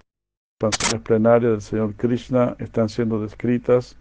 expansiones 0.64 1.02
plenarias 1.02 1.52
del 1.52 1.62
Señor 1.62 1.94
Krishna 1.96 2.56
están 2.60 2.88
siendo 2.88 3.22
descritas 3.22 3.98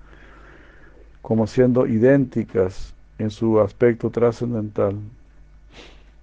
como 1.21 1.47
siendo 1.47 1.87
idénticas 1.87 2.95
en 3.19 3.31
su 3.31 3.61
aspecto 3.61 4.11
trascendental. 4.11 4.97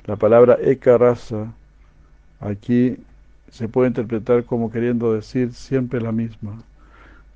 La 0.06 0.16
palabra 0.16 0.58
ekarasa 0.62 1.54
aquí 2.40 2.98
se 3.52 3.68
puede 3.68 3.90
interpretar 3.90 4.46
como 4.46 4.72
queriendo 4.72 5.14
decir 5.14 5.54
siempre 5.54 6.00
la 6.00 6.12
misma 6.12 6.64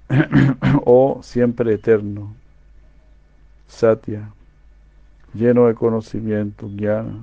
o 0.85 1.19
siempre 1.21 1.73
eterno. 1.73 2.33
satya, 3.67 4.29
lleno 5.33 5.67
de 5.67 5.73
conocimiento, 5.73 6.69
jnana, 6.69 7.19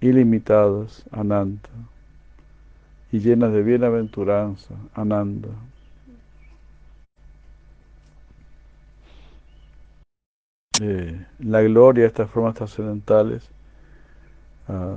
ilimitadas, 0.00 1.04
ananta, 1.10 1.70
y 3.12 3.18
llenas 3.18 3.52
de 3.52 3.62
bienaventuranza, 3.62 4.74
ananda. 4.94 5.48
Eh, 10.80 11.26
la 11.40 11.60
gloria 11.62 12.04
de 12.04 12.08
estas 12.08 12.30
formas 12.30 12.54
trascendentales 12.54 13.46
ah, 14.66 14.96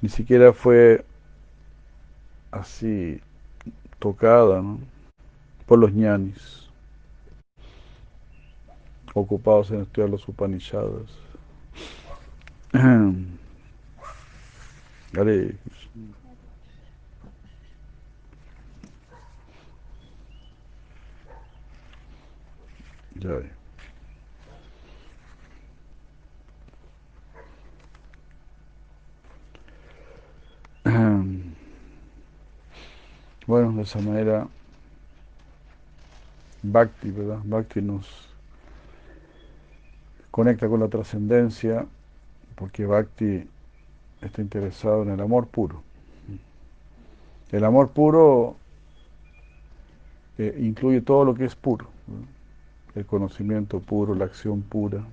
ni 0.00 0.08
siquiera 0.08 0.54
fue 0.54 1.04
así 2.50 3.20
tocada 3.98 4.62
por 5.66 5.78
los 5.78 5.92
ñanis 5.92 6.68
ocupados 9.14 9.70
en 9.70 9.82
estudiar 9.82 10.10
los 10.10 10.26
Upanishads. 10.28 11.18
Hare 15.16 15.54
Bueno, 33.46 33.72
de 33.72 33.82
esa 33.82 34.00
manera, 34.00 34.48
Bhakti, 36.62 37.10
¿verdad? 37.10 37.40
Bhakti 37.44 37.82
nos 37.82 38.08
conecta 40.30 40.66
con 40.68 40.80
la 40.80 40.88
trascendencia, 40.88 41.86
porque 42.56 42.86
Bhakti 42.86 43.46
está 44.22 44.40
interesado 44.40 45.02
en 45.02 45.10
el 45.10 45.20
amor 45.20 45.46
puro. 45.46 45.82
El 47.52 47.64
amor 47.64 47.90
puro 47.90 48.56
eh, 50.38 50.58
incluye 50.60 51.02
todo 51.02 51.24
lo 51.26 51.34
que 51.34 51.44
es 51.44 51.54
puro, 51.54 51.86
el 52.94 53.06
conocimiento 53.06 53.80
puro, 53.80 54.14
la 54.14 54.26
acción 54.26 54.62
pura, 54.62 55.04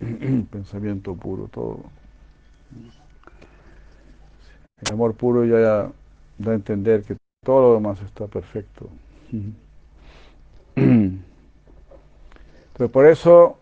el 0.00 0.46
pensamiento 0.50 1.14
puro, 1.14 1.48
todo. 1.48 1.84
El 4.80 4.92
amor 4.92 5.14
puro 5.14 5.44
ya 5.44 5.92
da 6.38 6.52
a 6.52 6.54
entender 6.54 7.04
que 7.04 7.16
todo 7.44 7.68
lo 7.68 7.74
demás 7.74 8.00
está 8.02 8.26
perfecto. 8.26 8.88
Entonces 10.74 11.20
por 12.92 13.06
eso 13.06 13.58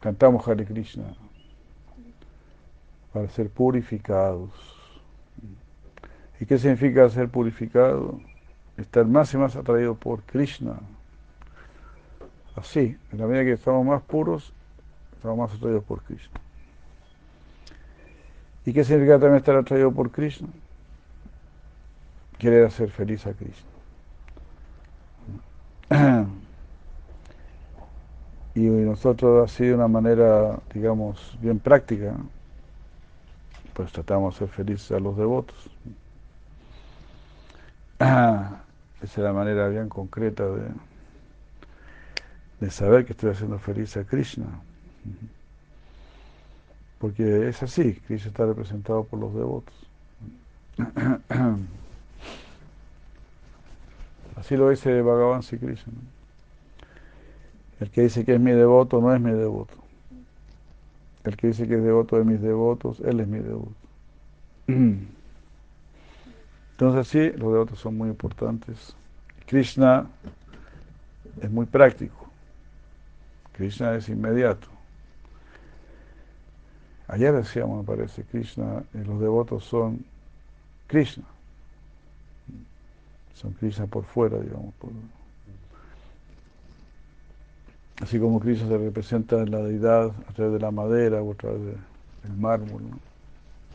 cantamos 0.00 0.46
Hare 0.48 0.64
Krishna, 0.64 1.14
para 3.12 3.28
ser 3.28 3.50
purificados. 3.50 4.50
¿Y 6.40 6.46
qué 6.46 6.58
significa 6.58 7.08
ser 7.10 7.28
purificado? 7.28 8.18
Estar 8.76 9.04
más 9.06 9.32
y 9.34 9.36
más 9.36 9.56
atraído 9.56 9.94
por 9.94 10.22
Krishna. 10.22 10.80
Así, 12.60 12.94
en 13.10 13.18
la 13.18 13.26
medida 13.26 13.44
que 13.44 13.52
estamos 13.52 13.86
más 13.86 14.02
puros, 14.02 14.52
estamos 15.14 15.38
más 15.38 15.56
atraídos 15.56 15.82
por 15.82 16.02
Krishna. 16.02 16.38
¿Y 18.66 18.74
qué 18.74 18.84
significa 18.84 19.14
también 19.14 19.36
estar 19.36 19.56
atraído 19.56 19.90
por 19.90 20.10
Krishna? 20.10 20.48
Querer 22.36 22.66
hacer 22.66 22.90
feliz 22.90 23.26
a 23.26 23.32
Krishna. 23.32 23.70
Y 28.52 28.62
nosotros 28.62 29.48
así 29.48 29.64
de 29.64 29.74
una 29.74 29.86
manera, 29.86 30.58
digamos, 30.74 31.38
bien 31.40 31.60
práctica, 31.60 32.16
pues 33.74 33.92
tratamos 33.92 34.34
de 34.34 34.38
ser 34.40 34.48
felices 34.48 34.90
a 34.90 34.98
los 34.98 35.16
devotos. 35.16 35.70
Esa 38.00 38.60
es 39.00 39.18
la 39.18 39.32
manera 39.32 39.68
bien 39.68 39.88
concreta 39.88 40.44
de, 40.46 40.64
de 42.60 42.70
saber 42.70 43.04
que 43.06 43.12
estoy 43.12 43.30
haciendo 43.30 43.58
feliz 43.58 43.96
a 43.96 44.04
Krishna. 44.04 44.46
Porque 46.98 47.48
es 47.48 47.62
así, 47.62 47.94
Krishna 48.06 48.28
está 48.28 48.44
representado 48.46 49.04
por 49.04 49.18
los 49.18 49.34
devotos. 49.34 49.74
Así 54.36 54.56
lo 54.56 54.70
dice 54.70 55.02
Bhagavan 55.02 55.42
Sri 55.42 55.58
Krishna. 55.58 55.92
El 57.78 57.90
que 57.90 58.02
dice 58.02 58.24
que 58.24 58.34
es 58.34 58.40
mi 58.40 58.52
devoto 58.52 59.00
no 59.00 59.14
es 59.14 59.20
mi 59.20 59.32
devoto. 59.32 59.74
El 61.24 61.36
que 61.36 61.48
dice 61.48 61.68
que 61.68 61.74
es 61.74 61.82
devoto 61.82 62.16
de 62.16 62.24
mis 62.24 62.40
devotos, 62.40 63.00
él 63.00 63.20
es 63.20 63.28
mi 63.28 63.40
devoto. 63.40 63.74
Entonces 66.72 67.08
sí, 67.08 67.30
los 67.38 67.52
devotos 67.52 67.78
son 67.78 67.98
muy 67.98 68.08
importantes. 68.08 68.96
Krishna 69.46 70.06
es 71.42 71.50
muy 71.50 71.66
práctico. 71.66 72.29
Krishna 73.60 73.94
es 73.94 74.08
inmediato. 74.08 74.68
Ayer 77.08 77.34
decíamos, 77.34 77.76
me 77.76 77.84
parece, 77.84 78.24
Krishna, 78.24 78.82
eh, 78.94 79.04
los 79.06 79.20
devotos 79.20 79.66
son 79.66 80.02
Krishna. 80.86 81.24
Son 83.34 83.52
Krishna 83.52 83.86
por 83.86 84.04
fuera, 84.04 84.38
digamos. 84.38 84.72
Así 88.00 88.18
como 88.18 88.40
Krishna 88.40 88.66
se 88.66 88.78
representa 88.78 89.42
en 89.42 89.50
la 89.50 89.58
deidad 89.58 90.10
a 90.26 90.32
través 90.32 90.54
de 90.54 90.60
la 90.60 90.70
madera 90.70 91.20
o 91.20 91.32
a 91.32 91.34
través 91.34 91.60
del 91.60 92.36
mármol, 92.38 92.80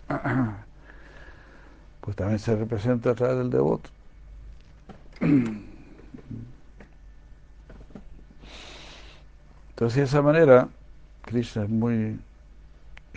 pues 2.02 2.16
también 2.16 2.40
se 2.40 2.56
representa 2.56 3.12
a 3.12 3.14
través 3.14 3.38
del 3.38 3.52
devoto. 3.52 3.92
Entonces 9.76 9.98
de 9.98 10.04
esa 10.04 10.22
manera, 10.22 10.70
Krishna 11.24 11.64
es 11.64 11.70
muy 11.70 12.18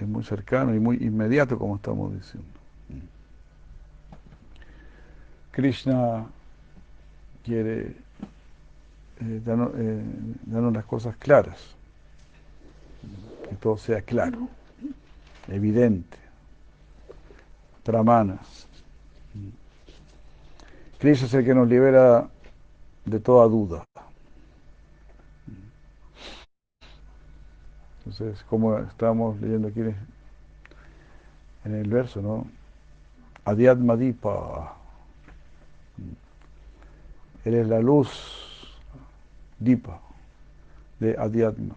es 0.03 0.09
muy 0.09 0.25
cercano 0.25 0.75
y 0.75 0.81
muy 0.81 0.97
inmediato, 0.97 1.59
como 1.59 1.77
estamos 1.77 2.13
diciendo. 2.15 2.49
Krishna 5.53 6.27
quiere 7.45 7.97
eh, 9.21 9.41
darnos, 9.45 9.73
eh, 9.77 10.03
las 10.73 10.85
cosas 10.85 11.17
claras, 11.17 11.75
que 13.49 13.57
todo 13.57 13.77
sea 13.77 14.03
claro, 14.03 14.49
evidente, 15.49 16.17
tramanas. 17.83 18.67
Krishna 20.99 21.27
es 21.27 21.35
el 21.35 21.45
que 21.45 21.55
nos 21.55 21.69
libera 21.69 22.29
de 23.05 23.21
toda 23.21 23.47
duda. 23.47 23.88
Entonces, 28.09 28.43
como 28.49 28.79
estamos 28.79 29.39
leyendo 29.39 29.69
aquí 29.69 29.81
en 29.81 31.75
el 31.75 31.91
verso, 31.91 32.23
¿no? 32.23 32.47
Adiadmadipa. 33.45 34.77
Él 37.45 37.55
es 37.55 37.69
la 37.69 37.81
luz, 37.81 38.09
Dipa, 39.59 40.01
de 41.01 41.17
Adiadma. 41.19 41.75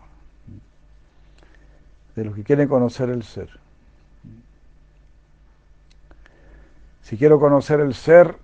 De 2.15 2.23
los 2.23 2.33
que 2.33 2.45
quieren 2.45 2.69
conocer 2.69 3.09
el 3.09 3.23
ser. 3.23 3.49
Si 7.01 7.17
quiero 7.17 7.41
conocer 7.41 7.81
el 7.81 7.93
ser, 7.93 8.37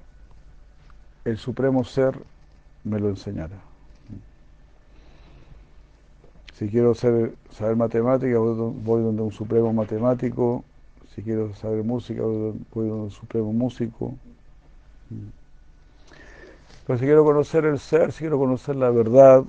el 1.23 1.38
supremo 1.38 1.86
ser 1.86 2.19
me 2.84 3.00
lo 3.00 3.08
enseñará. 3.08 3.67
Si 6.58 6.67
quiero 6.70 6.96
saber, 6.96 7.36
saber 7.52 7.76
matemática, 7.76 8.39
voy 8.39 9.04
donde 9.04 9.22
un 9.22 9.32
supremo 9.32 9.72
matemático. 9.74 10.63
Si 11.13 11.22
quiero 11.22 11.54
saber 11.54 11.84
música, 11.84 12.24
voy 12.24 12.58
donde 12.74 13.04
un 13.04 13.12
supremo 13.12 13.54
músico. 13.54 14.15
Pero 16.88 16.98
si 16.98 17.06
quiero 17.06 17.24
conocer 17.24 17.65
el 17.65 17.78
ser, 17.78 18.12
si 18.12 18.22
quiero 18.22 18.39
conocer 18.39 18.76
la 18.76 18.89
verdad, 18.89 19.43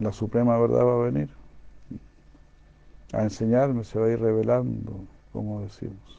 la 0.00 0.12
suprema 0.12 0.58
verdad 0.58 0.84
va 0.84 0.94
a 0.94 1.04
venir 1.04 1.28
a 3.12 3.22
enseñarme, 3.22 3.84
se 3.84 4.00
va 4.00 4.06
a 4.06 4.10
ir 4.10 4.18
revelando, 4.20 5.04
como 5.32 5.60
decimos. 5.60 6.18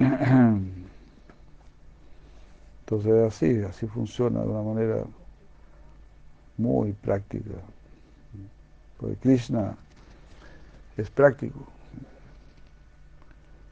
Entonces 2.80 3.12
así, 3.24 3.62
así 3.62 3.86
funciona 3.86 4.40
de 4.40 4.48
una 4.48 4.62
manera 4.62 5.04
muy 6.56 6.92
práctica. 6.92 7.54
Porque 8.98 9.16
Krishna 9.16 9.76
es 10.96 11.10
práctico. 11.10 11.66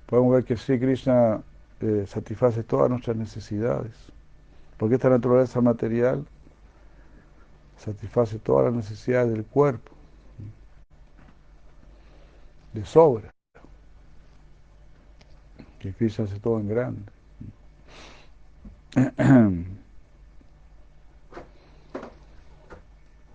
Podemos 0.06 0.34
ver 0.34 0.44
que 0.44 0.56
Sri 0.56 0.78
Krishna 0.78 1.42
eh, 1.80 2.04
satisface 2.06 2.62
todas 2.62 2.90
nuestras 2.90 3.16
necesidades. 3.16 3.94
Porque 4.76 4.96
esta 4.96 5.08
naturaleza 5.08 5.60
material 5.60 6.26
satisface 7.78 8.38
todas 8.38 8.66
las 8.66 8.74
necesidades 8.74 9.32
del 9.32 9.44
cuerpo, 9.44 9.92
de 12.72 12.84
sobra. 12.84 13.32
Que 15.78 15.92
Cristo 15.92 16.22
hace 16.22 16.38
todo 16.38 16.60
en 16.60 16.68
grande. 16.68 17.02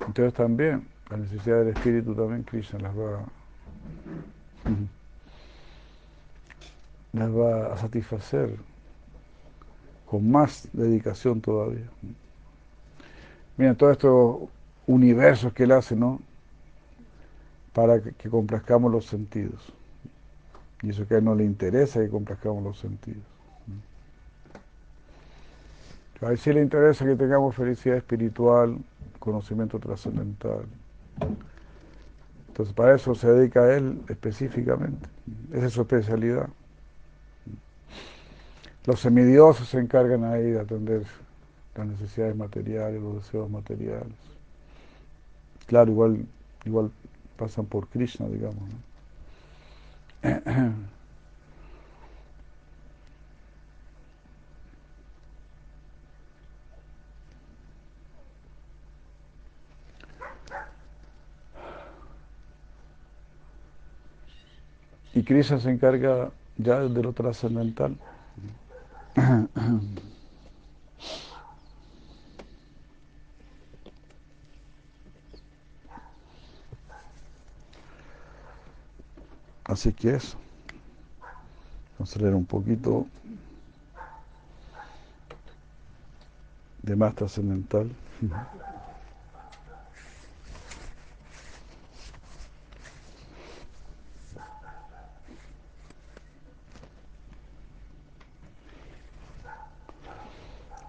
Entonces 0.08 0.34
también, 0.34 0.88
la 1.10 1.18
necesidad 1.18 1.60
del 1.60 1.70
espíritu 1.70 2.16
también 2.16 2.44
Krishna 2.44 2.80
las 2.80 2.98
va, 2.98 3.26
las 7.14 7.30
va 7.30 7.74
a 7.74 7.78
satisfacer 7.78 8.56
con 10.06 10.32
más 10.32 10.70
dedicación 10.72 11.42
todavía. 11.42 11.86
Miren, 13.58 13.76
todos 13.76 13.94
estos 13.94 14.50
universos 14.86 15.52
que 15.52 15.64
él 15.64 15.74
hace, 15.74 15.96
¿no? 15.96 16.22
Para 17.74 18.02
que, 18.02 18.30
complazcamos 18.30 18.92
los 18.92 19.06
sentidos. 19.06 19.74
Y 20.82 20.92
eso 20.92 21.06
que 21.08 21.16
a 21.16 21.18
él 21.18 21.26
no 21.26 21.36
le 21.36 21.44
interesa 21.44 22.00
que 22.00 22.10
complazcamos 22.10 22.64
los 22.64 22.80
sentidos. 22.80 23.24
A 26.22 26.32
él 26.32 26.38
sí 26.38 26.54
le 26.54 26.62
interesa 26.62 27.06
que 27.06 27.16
tengamos 27.16 27.56
felicidad 27.56 27.98
espiritual, 27.98 28.78
conocimiento 29.20 29.80
trascendental. 29.80 30.66
Entonces, 32.48 32.74
para 32.74 32.96
eso 32.96 33.14
se 33.16 33.32
dedica 33.32 33.62
a 33.62 33.76
él 33.76 34.02
específicamente. 34.10 35.08
Esa 35.54 35.68
es 35.68 35.74
su 35.74 35.82
especialidad. 35.82 36.50
Los 38.86 39.02
semidioses 39.02 39.68
se 39.68 39.80
encargan 39.80 40.24
ahí 40.24 40.52
de 40.52 40.60
atender 40.60 41.04
las 41.76 41.88
necesidades 41.88 42.36
materiales, 42.36 43.02
los 43.02 43.16
deseos 43.18 43.50
materiales. 43.50 44.14
Claro, 45.68 45.92
igual, 45.92 46.26
igual 46.66 46.92
pasan 47.38 47.66
por 47.66 47.88
Krishna, 47.88 48.28
digamos. 48.28 48.64
Y 65.18 65.24
Krishna 65.24 65.60
se 65.60 65.72
encarga 65.72 66.30
ya 66.58 66.82
de 66.82 67.02
lo 67.02 67.12
trascendental. 67.12 67.98
Así 79.64 79.92
que 79.92 80.14
eso. 80.14 80.38
Vamos 81.98 82.16
a 82.16 82.20
leer 82.20 82.36
un 82.36 82.46
poquito 82.46 83.08
de 86.84 86.96
más 86.96 87.16
trascendental. 87.16 87.90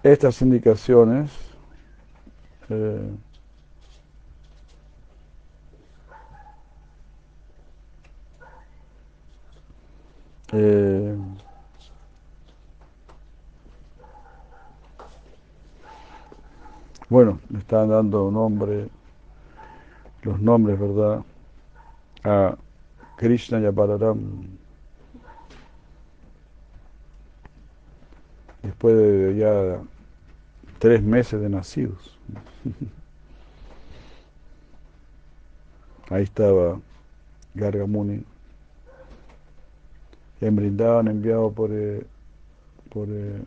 Estas 0.09 0.41
indicaciones 0.41 1.29
eh, 2.67 3.11
eh, 10.51 11.15
bueno, 17.07 17.39
le 17.51 17.59
están 17.59 17.89
dando 17.89 18.31
nombre, 18.31 18.89
los 20.23 20.39
nombres, 20.41 20.79
¿verdad? 20.79 21.23
A 22.23 22.57
Krishna 23.15 23.59
y 23.59 23.65
a. 23.67 24.15
Después 28.63 28.97
de 28.97 29.35
ya 29.37 29.98
tres 30.79 31.03
meses 31.03 31.39
de 31.41 31.49
nacidos. 31.49 32.17
Ahí 36.09 36.23
estaba 36.23 36.79
Gargamuni. 37.53 38.23
En 40.41 40.55
Brindavan 40.55 41.07
enviado 41.09 41.51
por, 41.51 41.69
eh, 41.71 42.05
por 42.89 43.07
eh, 43.09 43.41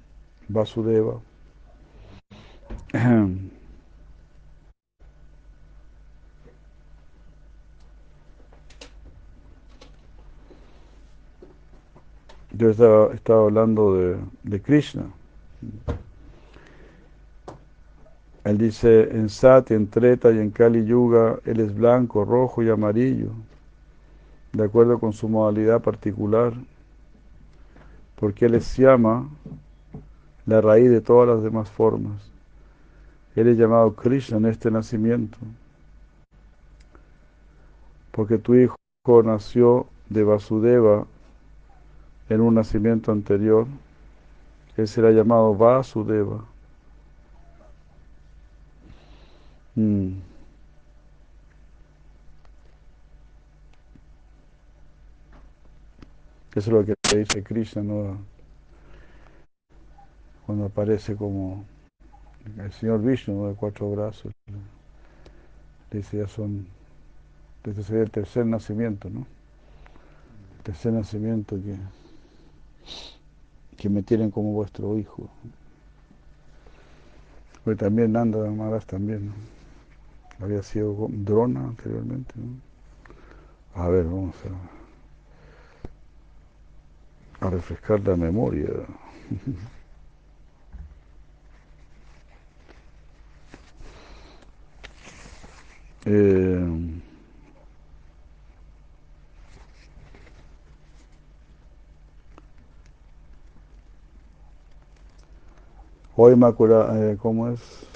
Vasudeva. 0.49 1.21
Yo 12.53 12.69
estaba, 12.69 13.15
estaba 13.15 13.45
hablando 13.45 13.97
de, 13.97 14.19
de 14.43 14.61
Krishna. 14.61 15.05
Él 18.45 18.59
dice, 18.59 19.17
en 19.17 19.29
Sati, 19.29 19.75
en 19.75 19.89
Treta 19.89 20.33
y 20.33 20.39
en 20.39 20.51
Kali 20.51 20.85
Yuga, 20.85 21.39
él 21.45 21.61
es 21.61 21.75
blanco, 21.75 22.25
rojo 22.25 22.63
y 22.63 22.71
amarillo, 22.71 23.31
de 24.53 24.65
acuerdo 24.65 24.99
con 24.99 25.13
su 25.13 25.29
modalidad 25.29 25.81
particular, 25.81 26.53
porque 28.17 28.47
él 28.47 28.57
es 28.57 28.77
llama 28.77 29.29
la 30.45 30.61
raíz 30.61 30.91
de 30.91 31.01
todas 31.01 31.29
las 31.29 31.43
demás 31.43 31.71
formas. 31.71 32.31
Él 33.37 33.49
es 33.49 33.57
llamado 33.57 33.95
Krishna 33.95 34.39
en 34.39 34.47
este 34.47 34.71
nacimiento, 34.71 35.39
porque 38.11 38.39
tu 38.39 38.55
hijo 38.57 38.77
nació 39.25 39.87
de 40.11 40.25
Vasudeva 40.25 41.07
en 42.29 42.41
un 42.41 42.55
nacimiento 42.55 43.13
anterior, 43.13 43.67
él 44.77 44.89
será 44.89 45.11
llamado 45.11 45.55
Vasudeva. 45.55 46.52
Mm. 49.77 50.23
Eso 56.55 56.61
es 56.61 56.69
lo 56.69 56.85
que 56.85 56.95
dice 57.17 57.43
Krishna 57.43 57.83
¿no? 57.83 58.19
cuando 60.47 60.67
aparece 60.67 61.17
como 61.17 61.65
el 62.59 62.73
señor 62.73 63.03
Vishnu 63.03 63.49
de 63.49 63.55
cuatro 63.55 63.91
brazos. 63.91 64.33
Dice 65.93 66.19
ya 66.19 66.27
son, 66.27 66.67
este 67.65 67.83
sería 67.85 68.05
el 68.05 68.11
tercer 68.13 68.47
nacimiento, 68.47 69.11
¿no? 69.11 69.27
El 70.59 70.63
tercer 70.63 70.93
nacimiento 70.93 71.57
que 71.57 71.77
que 73.77 73.89
me 73.89 74.03
tienen 74.03 74.31
como 74.31 74.53
vuestro 74.53 74.99
hijo. 74.99 75.29
Porque 77.65 77.79
también 77.85 78.13
Nanda 78.13 78.39
Maharaj 78.51 78.85
también, 78.87 79.33
Había 80.43 80.63
sido 80.65 81.07
drona 81.09 81.61
anteriormente, 81.61 82.35
A 83.75 83.89
ver, 83.89 84.05
vamos 84.07 84.35
a, 87.41 87.49
refrescar 87.49 88.01
la 88.01 88.17
memoria. 88.17 88.67
eh, 96.07 97.01
Hoy 106.17 106.37
Macura, 106.37 107.13
eh, 107.13 107.17
¿cómo 107.21 107.49
es? 107.49 107.92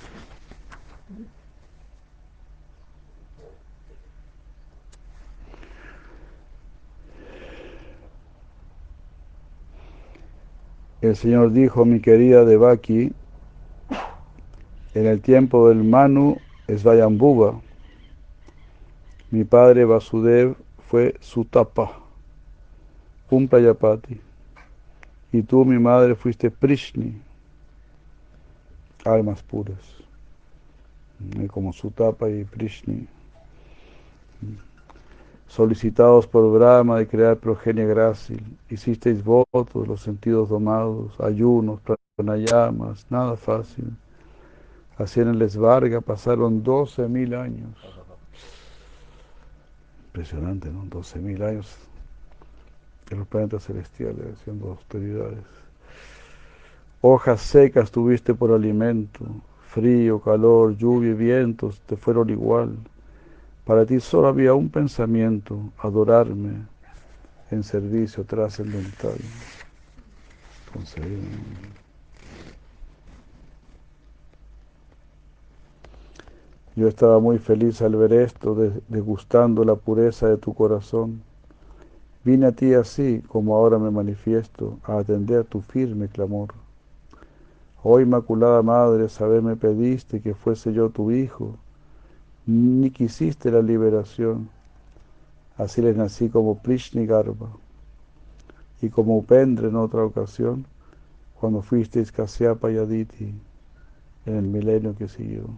El 11.07 11.15
Señor 11.15 11.53
dijo, 11.53 11.85
mi 11.85 12.01
querida 12.01 12.45
Devaki, 12.45 13.13
en 14.93 15.07
el 15.07 15.21
tiempo 15.21 15.69
del 15.69 15.85
Manu 15.85 16.37
es 16.67 16.83
Vayambuba. 16.83 17.61
Mi 19.31 19.45
padre 19.45 19.85
Vasudev 19.85 20.57
fue 20.89 21.15
Sutapa, 21.21 21.93
un 23.31 23.47
Prayapati. 23.47 24.21
Y 25.31 25.43
tú, 25.43 25.65
mi 25.65 25.79
madre, 25.79 26.17
fuiste 26.17 26.51
Prishni 26.51 27.15
almas 29.05 29.45
puras, 29.45 29.79
como 31.53 31.73
Sutapa 31.73 32.29
y 32.29 32.43
Prishni, 32.43 33.07
solicitados 35.47 36.27
por 36.27 36.51
Brahma 36.53 36.99
de 36.99 37.07
crear 37.07 37.37
progenie 37.37 37.87
grácil, 37.87 38.43
hicisteis 38.69 39.23
votos, 39.23 39.87
los 39.87 40.01
sentidos 40.01 40.49
domados, 40.49 41.19
ayunos, 41.21 41.81
pranayamas, 42.17 43.07
nada 43.11 43.37
fácil. 43.37 43.93
Así 44.99 45.21
en 45.21 45.29
el 45.29 45.43
Esvarga 45.43 46.01
pasaron 46.01 46.65
12.000 46.65 47.35
años. 47.35 47.77
Impresionante, 50.07 50.71
¿no? 50.71 50.85
12.000 50.85 51.43
años 51.43 51.77
en 53.11 53.19
los 53.19 53.29
planetas 53.29 53.65
celestiales 53.65 54.41
haciendo 54.41 54.71
austeridades. 54.71 55.45
Hojas 57.03 57.43
secas 57.43 57.91
tuviste 57.91 58.35
por 58.35 58.51
alimento, 58.53 59.25
frío, 59.69 60.19
calor, 60.21 60.77
lluvia 60.77 61.11
y 61.11 61.15
vientos 61.15 61.81
te 61.83 61.97
fueron 61.97 62.31
igual. 62.31 62.77
Para 63.67 63.85
ti 63.85 63.99
solo 63.99 64.29
había 64.29 64.55
un 64.55 64.69
pensamiento, 64.69 65.59
adorarme 65.79 66.67
en 67.51 67.65
servicio 67.65 68.23
trascendental. 68.23 69.17
Entonces, 70.69 71.03
yo 76.77 76.87
estaba 76.87 77.19
muy 77.19 77.39
feliz 77.41 77.83
al 77.83 77.97
ver 77.97 78.13
esto, 78.13 78.55
degustando 78.87 79.65
la 79.65 79.75
pureza 79.75 80.29
de 80.29 80.37
tu 80.37 80.55
corazón. 80.55 81.21
Vine 82.23 82.47
a 82.47 82.53
ti 82.53 82.73
así, 82.73 83.21
como 83.27 83.57
ahora 83.57 83.81
me 83.81 83.91
manifiesto, 83.91 84.79
a 84.85 84.99
atender 84.99 85.45
tu 85.45 85.61
firme 85.61 86.07
clamor. 86.07 86.55
Oh 87.83 87.99
Inmaculada 87.99 88.63
Madre, 88.63 89.09
saber 89.09 89.43
me 89.43 89.57
pediste 89.57 90.21
que 90.21 90.35
fuese 90.35 90.73
yo 90.73 90.91
tu 90.91 91.11
hijo, 91.11 91.57
ni 92.47 92.91
quisiste 92.91 93.51
la 93.51 93.61
liberación. 93.61 94.49
Así 95.57 95.83
les 95.83 95.97
nací 95.97 96.29
como 96.29 96.59
Prishni 96.59 97.07
Garba 97.07 97.49
y 98.81 98.89
como 98.89 99.17
Upendra 99.17 99.69
en 99.69 99.77
otra 99.77 100.05
ocasión, 100.05 100.67
cuando 101.41 101.63
fuisteis 101.63 102.13
Kasyapa 102.13 102.71
y 102.71 102.77
Aditi 102.77 103.35
en 104.27 104.37
el 104.37 104.45
milenio 104.45 104.95
que 104.97 105.09
siguió. 105.09 105.49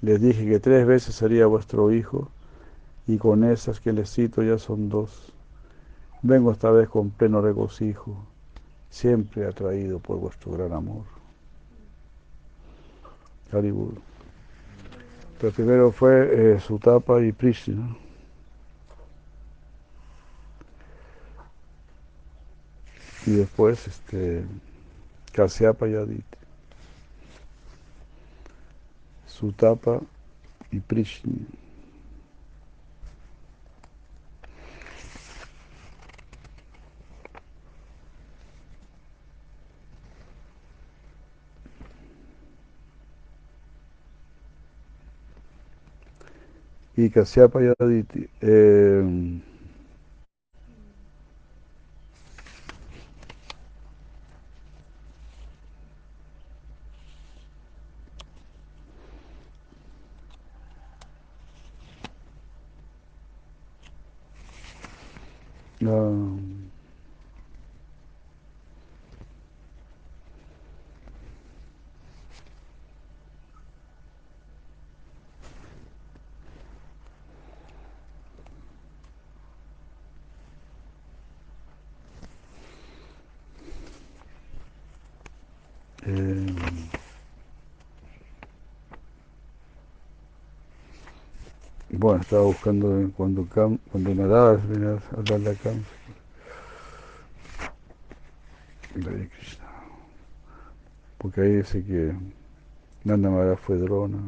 Les 0.00 0.20
dije 0.20 0.46
que 0.46 0.60
tres 0.60 0.86
veces 0.86 1.14
sería 1.14 1.46
vuestro 1.46 1.92
hijo, 1.92 2.28
y 3.06 3.18
con 3.18 3.44
esas 3.44 3.80
que 3.80 3.92
les 3.92 4.10
cito 4.10 4.42
ya 4.42 4.58
son 4.58 4.88
dos. 4.88 5.32
Vengo 6.22 6.52
esta 6.52 6.70
vez 6.70 6.88
con 6.88 7.10
pleno 7.10 7.40
regocijo, 7.40 8.16
siempre 8.88 9.46
atraído 9.46 9.98
por 9.98 10.18
vuestro 10.18 10.52
gran 10.52 10.72
amor. 10.72 11.19
Haribur. 13.52 13.94
Pero 15.40 15.52
primero 15.52 15.92
fue 15.92 16.54
eh, 16.54 16.60
Sutapa 16.60 17.20
y 17.22 17.32
Prishna. 17.32 17.96
Y 23.26 23.32
después 23.32 23.86
este, 23.86 24.44
Kasyapa 25.32 25.88
y 25.88 25.94
Aditi. 25.94 26.24
Sutapa 29.26 30.00
y 30.70 30.80
Prishna. 30.80 31.32
Y 47.06 47.10
Kasyapa 47.10 47.62
y 47.64 47.72
Aditi. 47.78 48.26
Eh, 48.40 49.02
um, 65.82 66.72
Eh, 86.02 86.90
bueno, 91.90 92.19
estaba 92.30 92.44
buscando 92.44 93.10
cuando 93.16 93.44
cuando 93.90 94.14
Narada 94.14 94.52
venía 94.68 94.90
a 94.90 95.18
hablarle 95.18 95.50
a 95.50 95.54
Kamsa. 95.56 95.90
Krishna. 98.92 99.66
Porque 101.18 101.40
ahí 101.40 101.56
dice 101.56 101.84
que 101.84 102.14
Nanda 103.02 103.30
Maharaj 103.30 103.58
fue 103.58 103.78
drona. 103.78 104.18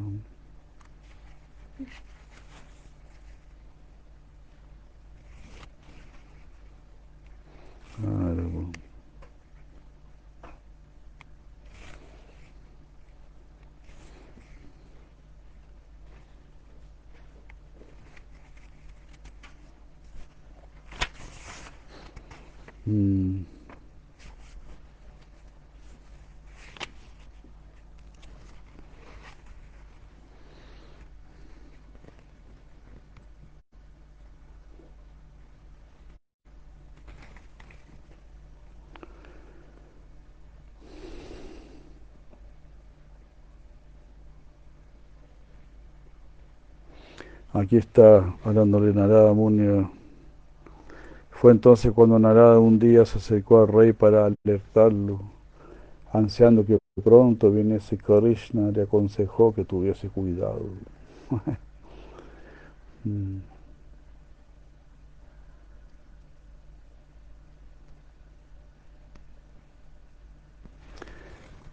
Claro. 7.96 8.81
Mm. 22.86 23.44
Aquí 47.52 47.76
está 47.76 48.34
hablándole 48.44 48.92
Narada 48.94 49.32
Muni 49.34 49.86
fue 51.42 51.50
entonces 51.50 51.90
cuando 51.90 52.20
Narada 52.20 52.60
un 52.60 52.78
día 52.78 53.04
se 53.04 53.18
acercó 53.18 53.62
al 53.62 53.66
rey 53.66 53.92
para 53.92 54.26
alertarlo, 54.26 55.22
ansiando 56.12 56.64
que 56.64 56.78
pronto 57.02 57.50
viniese 57.50 57.98
Krishna, 57.98 58.70
le 58.70 58.82
aconsejó 58.82 59.52
que 59.52 59.64
tuviese 59.64 60.08
cuidado. 60.08 60.62
Mm. 63.04 63.40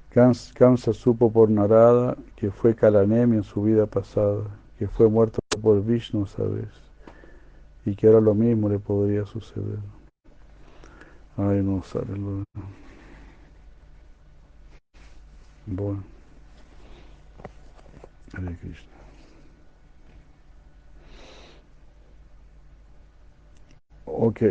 Kamsa 0.09 0.91
supo 0.91 1.31
por 1.31 1.51
Narada 1.51 2.17
que 2.35 2.49
fue 2.49 2.73
Kalanemi 2.73 3.37
en 3.37 3.43
su 3.43 3.61
vida 3.61 3.85
pasada, 3.85 4.45
que 4.79 4.87
fue 4.87 5.07
muerto 5.07 5.37
por 5.61 5.85
Vishnu, 5.85 6.25
¿sabes? 6.25 6.88
Y 7.89 7.95
que 7.95 8.07
ahora 8.07 8.21
lo 8.21 8.35
mismo 8.35 8.69
le 8.69 8.77
podría 8.77 9.25
suceder. 9.25 9.79
Ay, 11.37 11.61
no 11.63 11.81
sale 11.83 12.15
lo 12.17 12.43
Bueno. 15.65 16.03
Hare 18.33 18.55
Krishna. 18.57 18.89
Ok. 24.05 24.41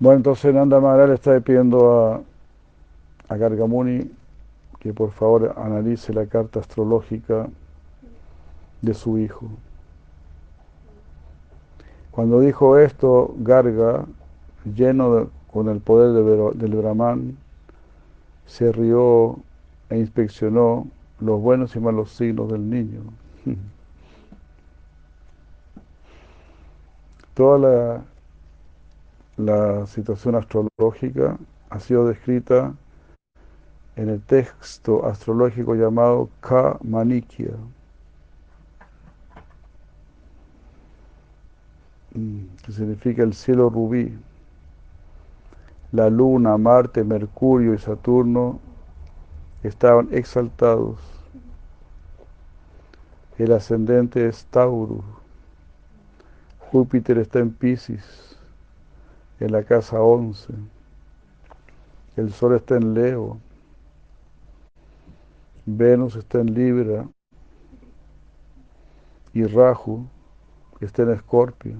Bueno, 0.00 0.16
entonces 0.16 0.52
Nanda 0.52 0.80
Maharaj 0.80 1.08
le 1.08 1.14
está 1.14 1.40
pidiendo 1.40 2.12
a, 2.12 2.22
a 3.28 3.36
Gargamuni 3.36 4.10
que 4.84 4.92
por 4.92 5.12
favor 5.12 5.54
analice 5.56 6.12
la 6.12 6.26
carta 6.26 6.60
astrológica 6.60 7.48
de 8.82 8.92
su 8.92 9.16
hijo. 9.16 9.48
Cuando 12.10 12.40
dijo 12.40 12.76
esto, 12.76 13.34
Garga, 13.38 14.04
lleno 14.66 15.30
con 15.50 15.70
el 15.70 15.80
poder 15.80 16.52
del 16.54 16.76
Brahman, 16.76 17.34
se 18.44 18.72
rió 18.72 19.38
e 19.88 19.96
inspeccionó 19.96 20.86
los 21.18 21.40
buenos 21.40 21.74
y 21.76 21.80
malos 21.80 22.10
signos 22.10 22.52
del 22.52 22.68
niño. 22.68 23.00
Toda 27.32 27.58
la, 27.58 28.02
la 29.38 29.86
situación 29.86 30.34
astrológica 30.34 31.38
ha 31.70 31.80
sido 31.80 32.06
descrita 32.06 32.74
en 33.96 34.08
el 34.08 34.20
texto 34.20 35.06
astrológico 35.06 35.74
llamado 35.74 36.28
Ka-Manikya. 36.40 37.54
Mm, 42.14 42.56
que 42.64 42.72
significa 42.72 43.22
el 43.22 43.34
cielo 43.34 43.70
rubí. 43.70 44.16
La 45.92 46.10
luna, 46.10 46.56
Marte, 46.58 47.04
Mercurio 47.04 47.74
y 47.74 47.78
Saturno 47.78 48.60
estaban 49.62 50.08
exaltados. 50.12 50.98
El 53.38 53.52
ascendente 53.52 54.26
es 54.28 54.44
Tauro. 54.46 55.02
Júpiter 56.70 57.18
está 57.18 57.38
en 57.38 57.52
Pisces, 57.52 58.36
en 59.38 59.52
la 59.52 59.62
casa 59.62 60.00
11. 60.00 60.52
El 62.16 62.32
Sol 62.32 62.54
está 62.54 62.76
en 62.76 62.94
Leo. 62.94 63.38
Venus 65.66 66.16
está 66.16 66.40
en 66.40 66.54
Libra. 66.54 67.08
Y 69.32 69.44
Rahu 69.44 70.06
está 70.80 71.02
en 71.02 71.12
Escorpio. 71.12 71.76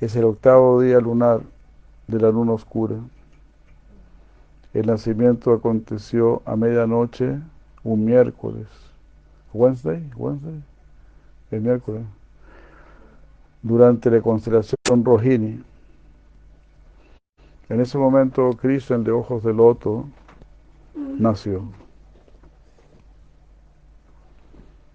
Es 0.00 0.16
el 0.16 0.24
octavo 0.24 0.80
día 0.80 0.98
lunar 1.00 1.42
de 2.06 2.18
la 2.18 2.30
luna 2.30 2.52
oscura. 2.52 2.96
El 4.72 4.86
nacimiento 4.86 5.52
aconteció 5.52 6.42
a 6.46 6.56
medianoche 6.56 7.38
un 7.82 8.04
miércoles. 8.04 8.66
Wednesday, 9.52 10.08
Wednesday, 10.16 10.62
el 11.50 11.60
miércoles. 11.60 12.02
Durante 13.62 14.10
la 14.10 14.22
constelación 14.22 15.04
Rohini. 15.04 15.62
En 17.68 17.80
ese 17.80 17.98
momento 17.98 18.50
Cristo, 18.52 18.98
de 18.98 19.10
ojos 19.10 19.42
de 19.44 19.52
loto, 19.52 20.08
nació. 20.94 21.64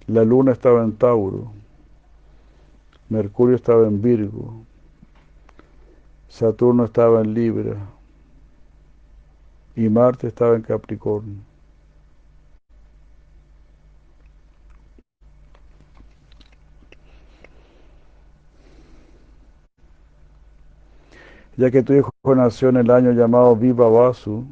La 0.07 0.23
luna 0.23 0.51
estaba 0.51 0.83
en 0.83 0.93
Tauro, 0.93 1.51
Mercurio 3.09 3.55
estaba 3.55 3.87
en 3.87 4.01
Virgo, 4.01 4.65
Saturno 6.27 6.85
estaba 6.85 7.21
en 7.21 7.33
Libra 7.33 7.77
y 9.75 9.89
Marte 9.89 10.27
estaba 10.27 10.55
en 10.55 10.61
Capricornio. 10.63 11.37
Ya 21.57 21.71
que 21.71 21.83
tu 21.83 21.93
hijo 21.93 22.11
nació 22.35 22.69
en 22.69 22.77
el 22.77 22.91
año 22.91 23.11
llamado 23.11 23.55
Viva 23.55 23.89
Vasu, 23.89 24.45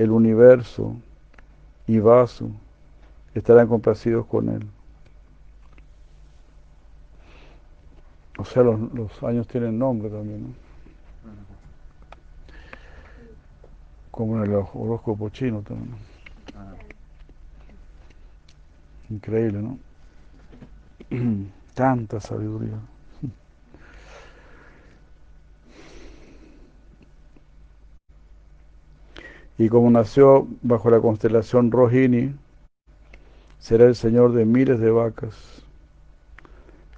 el 0.00 0.10
universo 0.12 0.96
y 1.86 1.98
Vasu 1.98 2.50
estarán 3.34 3.68
complacidos 3.68 4.24
con 4.24 4.48
él. 4.48 4.66
O 8.38 8.44
sea, 8.46 8.62
los, 8.62 9.22
años 9.22 9.46
tienen 9.46 9.78
nombre 9.78 10.08
también, 10.08 10.42
¿no? 10.42 10.48
Como 14.10 14.38
en 14.38 14.50
el 14.50 14.54
horóscopo 14.54 15.28
chino 15.28 15.60
también. 15.60 15.94
Increíble, 19.10 19.60
¿no? 19.60 19.78
Tanta 21.74 22.20
sabiduría. 22.20 22.78
Y 29.60 29.68
como 29.68 29.90
nació 29.90 30.48
bajo 30.62 30.90
la 30.90 31.00
constelación 31.00 31.70
Rohini, 31.70 32.34
será 33.58 33.84
el 33.84 33.94
señor 33.94 34.32
de 34.32 34.44
miles 34.46 34.80
de 34.80 34.90
vacas 34.90 35.60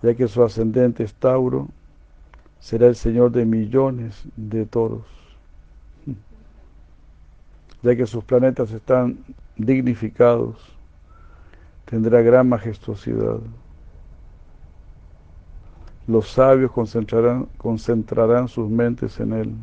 ya 0.03 0.15
que 0.15 0.29
su 0.29 0.43
ascendente 0.43 1.05
es 1.05 1.15
Tauro, 1.15 1.69
será 2.59 2.89
el 2.89 2.97
Señor 2.97 3.31
de 3.31 3.45
millones 3.45 4.25
de 4.37 4.67
toros, 4.67 5.07
ya 7.83 7.97
que 7.97 8.07
sus 8.07 8.25
planetas 8.25 8.73
están 8.73 9.19
dignificados, 9.57 10.57
tendrá 11.85 12.21
gran 12.23 12.49
majestuosidad. 12.49 13.39
Los 16.09 16.31
sabios 16.31 16.73
concentrarán, 16.73 17.47
concentrarán 17.59 18.49
sus 18.49 18.69
mentes 18.69 19.21
en 19.21 19.33
él, 19.33 19.55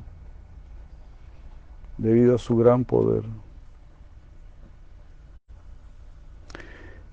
debido 1.99 2.35
a 2.35 2.39
su 2.39 2.55
gran 2.57 2.85
poder. 2.85 3.23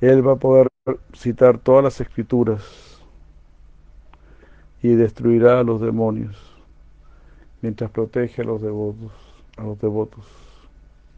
Él 0.01 0.27
va 0.27 0.33
a 0.33 0.37
poder 0.37 0.69
citar 1.15 1.59
todas 1.59 1.85
las 1.85 2.01
escrituras 2.01 2.63
y 4.83 4.95
destruirá 4.95 5.61
a 5.61 5.65
los 5.65 5.81
demonios 5.81 6.37
mientras 7.63 7.91
protege 7.91 8.43
a 8.43 8.45
los 8.45 8.63
devotos, 8.63 9.13
a 9.57 9.63
los 9.63 9.81
devotos. 9.81 10.25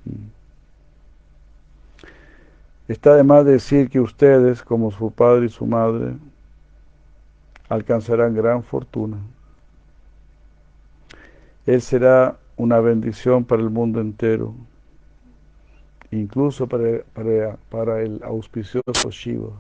Mm. 0.05 0.39
Está 2.89 3.17
de 3.17 3.23
más 3.23 3.45
decir 3.45 3.91
que 3.91 4.01
ustedes, 4.01 4.63
como 4.63 4.91
su 4.91 5.11
padre 5.11 5.47
y 5.47 5.51
su 5.51 5.67
madre, 5.67 6.15
alcanzarán 7.69 8.35
gran 8.35 8.63
fortuna. 8.63 9.19
Él 11.67 11.83
será 11.83 12.39
una 12.59 12.81
bendición 12.81 13.45
para 13.45 13.63
el 13.63 13.71
mundo 13.71 14.01
entero, 14.01 14.55
incluso 16.11 16.67
para, 16.67 17.03
para, 17.15 17.57
para 17.71 18.03
el 18.03 18.21
auspicioso 18.23 19.11
Shiva. 19.11 19.53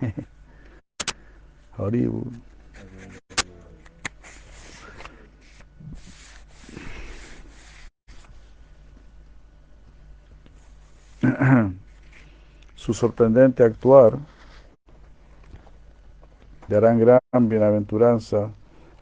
Haribu. 1.76 2.24
su 12.76 12.94
sorprendente 12.94 13.64
actuar 13.64 14.18
darán 16.68 16.98
gran 16.98 17.20
bienaventuranza 17.48 18.50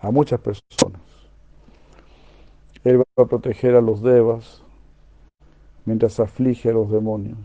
a 0.00 0.10
muchas 0.10 0.40
personas. 0.40 1.11
Él 2.84 2.98
va 2.98 3.04
a 3.16 3.26
proteger 3.26 3.76
a 3.76 3.80
los 3.80 4.02
devas 4.02 4.62
mientras 5.84 6.18
aflige 6.20 6.70
a 6.70 6.72
los 6.72 6.90
demonios 6.90 7.38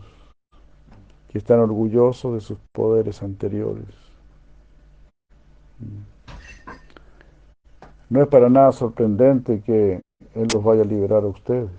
que 1.28 1.38
están 1.38 1.60
orgullosos 1.60 2.34
de 2.34 2.40
sus 2.40 2.58
poderes 2.72 3.22
anteriores. 3.22 3.86
No 8.08 8.22
es 8.22 8.28
para 8.28 8.48
nada 8.48 8.72
sorprendente 8.72 9.60
que 9.60 10.00
Él 10.34 10.48
los 10.52 10.64
vaya 10.64 10.82
a 10.82 10.86
liberar 10.86 11.22
a 11.22 11.28
ustedes, 11.28 11.70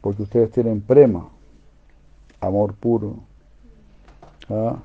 porque 0.00 0.22
ustedes 0.22 0.50
tienen 0.52 0.80
prema, 0.80 1.28
amor 2.40 2.74
puro. 2.74 3.16
¿ah? 4.48 4.76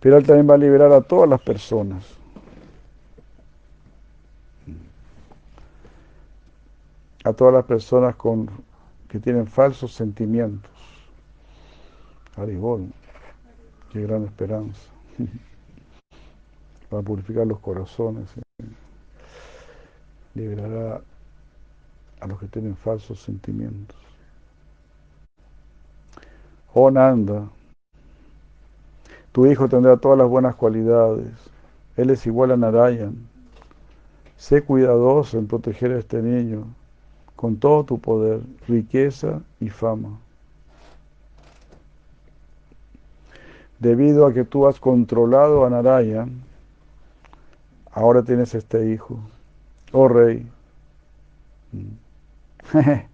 Pero 0.00 0.18
Él 0.18 0.26
también 0.26 0.48
va 0.48 0.54
a 0.54 0.58
liberar 0.58 0.92
a 0.92 1.00
todas 1.00 1.28
las 1.28 1.40
personas. 1.40 2.23
A 7.24 7.32
todas 7.32 7.54
las 7.54 7.64
personas 7.64 8.16
con, 8.16 8.50
que 9.08 9.18
tienen 9.18 9.46
falsos 9.46 9.94
sentimientos. 9.94 10.70
Aribol, 12.36 12.92
qué 13.90 14.02
gran 14.02 14.24
esperanza. 14.24 14.90
Va 16.92 16.98
a 16.98 17.02
purificar 17.02 17.46
los 17.46 17.60
corazones. 17.60 18.28
¿eh? 18.36 18.64
Liberará 20.34 21.00
a 22.20 22.26
los 22.26 22.38
que 22.38 22.46
tienen 22.48 22.76
falsos 22.76 23.22
sentimientos. 23.22 23.96
Oh 26.74 26.90
Nanda, 26.90 27.48
tu 29.32 29.46
hijo 29.46 29.68
tendrá 29.68 29.96
todas 29.96 30.18
las 30.18 30.28
buenas 30.28 30.56
cualidades. 30.56 31.32
Él 31.96 32.10
es 32.10 32.26
igual 32.26 32.50
a 32.50 32.56
Narayan. 32.56 33.16
Sé 34.36 34.62
cuidadoso 34.62 35.38
en 35.38 35.46
proteger 35.46 35.92
a 35.92 35.98
este 35.98 36.20
niño 36.20 36.66
con 37.44 37.58
todo 37.58 37.84
tu 37.84 38.00
poder, 38.00 38.40
riqueza 38.66 39.42
y 39.60 39.68
fama. 39.68 40.18
debido 43.78 44.26
a 44.26 44.32
que 44.32 44.44
tú 44.44 44.66
has 44.66 44.80
controlado 44.80 45.66
a 45.66 45.68
Narayan, 45.68 46.40
ahora 47.92 48.22
tienes 48.22 48.54
este 48.54 48.90
hijo, 48.90 49.20
oh 49.92 50.08
rey. 50.08 50.50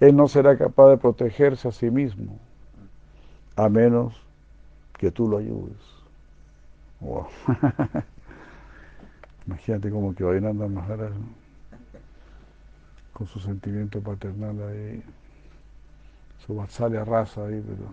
Él 0.00 0.16
no 0.16 0.26
será 0.26 0.56
capaz 0.56 0.88
de 0.88 0.96
protegerse 0.96 1.68
a 1.68 1.72
sí 1.72 1.90
mismo, 1.90 2.38
a 3.56 3.68
menos 3.68 4.14
que 4.96 5.10
tú 5.10 5.28
lo 5.28 5.36
ayudes. 5.36 5.76
Wow. 7.00 7.26
Imagínate 9.46 9.90
como 9.90 10.14
que 10.14 10.24
Vainanda 10.24 10.66
Maharaj 10.66 11.12
con 13.14 13.26
su 13.26 13.40
sentimiento 13.40 14.02
paternal 14.02 14.62
ahí, 14.68 15.02
su 16.46 16.54
vatsalya 16.54 17.04
raza 17.04 17.44
ahí, 17.46 17.60
pero 17.66 17.92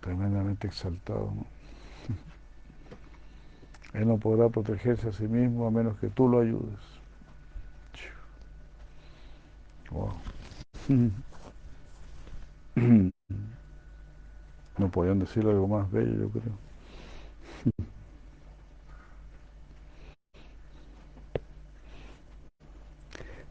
tremendamente 0.00 0.66
exaltado. 0.66 1.32
Él 3.92 4.08
no 4.08 4.18
podrá 4.18 4.48
protegerse 4.48 5.08
a 5.08 5.12
sí 5.12 5.28
mismo 5.28 5.66
a 5.66 5.70
menos 5.70 5.98
que 5.98 6.08
tú 6.08 6.28
lo 6.28 6.40
ayudes. 6.40 6.78
No 14.78 14.90
podían 14.90 15.18
decir 15.18 15.44
algo 15.46 15.68
más 15.68 15.90
bello, 15.90 16.14
yo 16.14 16.30
creo. 16.30 16.52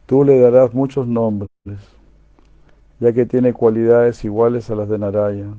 Tú 0.08 0.24
le 0.24 0.40
darás 0.40 0.72
muchos 0.72 1.06
nombres, 1.06 1.50
ya 2.98 3.12
que 3.12 3.26
tiene 3.26 3.52
cualidades 3.52 4.24
iguales 4.24 4.70
a 4.70 4.74
las 4.74 4.88
de 4.88 4.98
Narayana. 4.98 5.54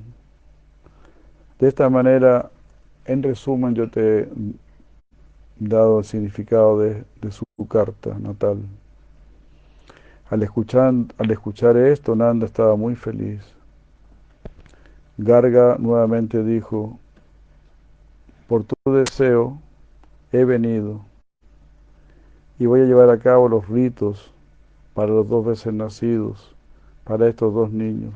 De 1.60 1.68
esta 1.68 1.88
manera, 1.88 2.50
en 3.06 3.22
resumen, 3.22 3.76
yo 3.76 3.92
te 3.92 4.22
he 4.22 4.30
dado 5.60 6.00
el 6.00 6.06
significado 6.06 6.80
de, 6.80 7.06
su 7.30 7.46
carta 7.68 8.18
natal. 8.18 8.58
Al 10.32 10.42
escuchar, 10.42 10.96
al 11.20 11.30
escuchar 11.30 11.78
esto, 11.78 12.16
Nanda 12.16 12.48
estaba 12.48 12.76
muy 12.76 12.96
feliz. 12.96 13.44
Garga 15.20 15.78
nuevamente 15.78 16.44
dijo, 16.44 16.98
por 18.48 18.64
tu 18.64 18.74
deseo 18.94 19.60
he 20.32 20.44
venido 20.44 21.06
y 22.58 22.66
voy 22.66 22.82
a 22.82 22.86
llevar 22.86 23.12
a 23.12 23.20
cabo 23.20 23.48
los 23.48 23.70
ritos 23.70 24.34
para 24.94 25.12
los 25.12 25.28
dos 25.28 25.46
veces 25.46 25.74
nacidos, 25.74 26.56
para 27.04 27.28
estos 27.28 27.54
dos 27.54 27.72
niños. 27.72 28.14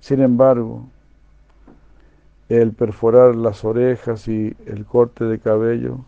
Sin 0.00 0.20
embargo, 0.20 0.86
el 2.48 2.72
perforar 2.72 3.34
las 3.34 3.64
orejas 3.64 4.28
y 4.28 4.54
el 4.66 4.84
corte 4.84 5.24
de 5.24 5.38
cabello 5.38 6.00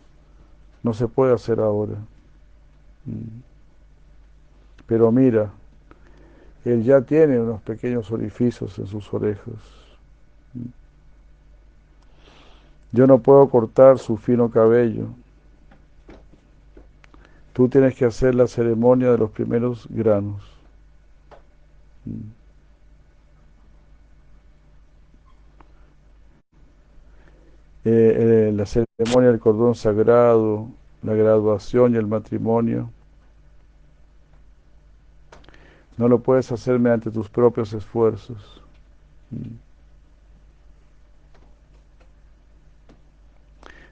no 0.83 0.93
se 0.93 1.07
puede 1.07 1.33
hacer 1.33 1.59
ahora. 1.59 1.95
Mm. 3.05 3.41
Pero 4.85 5.11
mira, 5.11 5.51
él 6.63 6.83
ya 6.83 7.01
tiene 7.01 7.39
unos 7.39 7.61
pequeños 7.61 8.11
orificios 8.11 8.77
en 8.77 8.87
sus 8.87 9.11
orejas. 9.13 9.55
Mm. 10.53 10.67
Yo 12.91 13.07
no 13.07 13.19
puedo 13.19 13.49
cortar 13.49 13.97
su 13.97 14.17
fino 14.17 14.51
cabello, 14.51 15.07
Tú 17.55 17.69
tienes 17.69 17.95
que 17.95 18.03
hacer 18.03 18.35
la 18.35 18.47
ceremonia 18.47 19.09
de 19.13 19.17
los 19.17 19.31
primeros 19.31 19.87
granos. 19.89 20.43
Eh, 27.85 28.49
eh, 28.49 28.51
la 28.53 28.65
ceremonia 28.65 29.29
del 29.31 29.39
cordón 29.39 29.73
sagrado, 29.73 30.67
la 31.01 31.13
graduación 31.13 31.93
y 31.93 31.97
el 31.97 32.07
matrimonio. 32.07 32.91
No 35.95 36.09
lo 36.09 36.19
puedes 36.19 36.51
hacer 36.51 36.77
mediante 36.77 37.09
tus 37.09 37.29
propios 37.29 37.71
esfuerzos. 37.71 38.61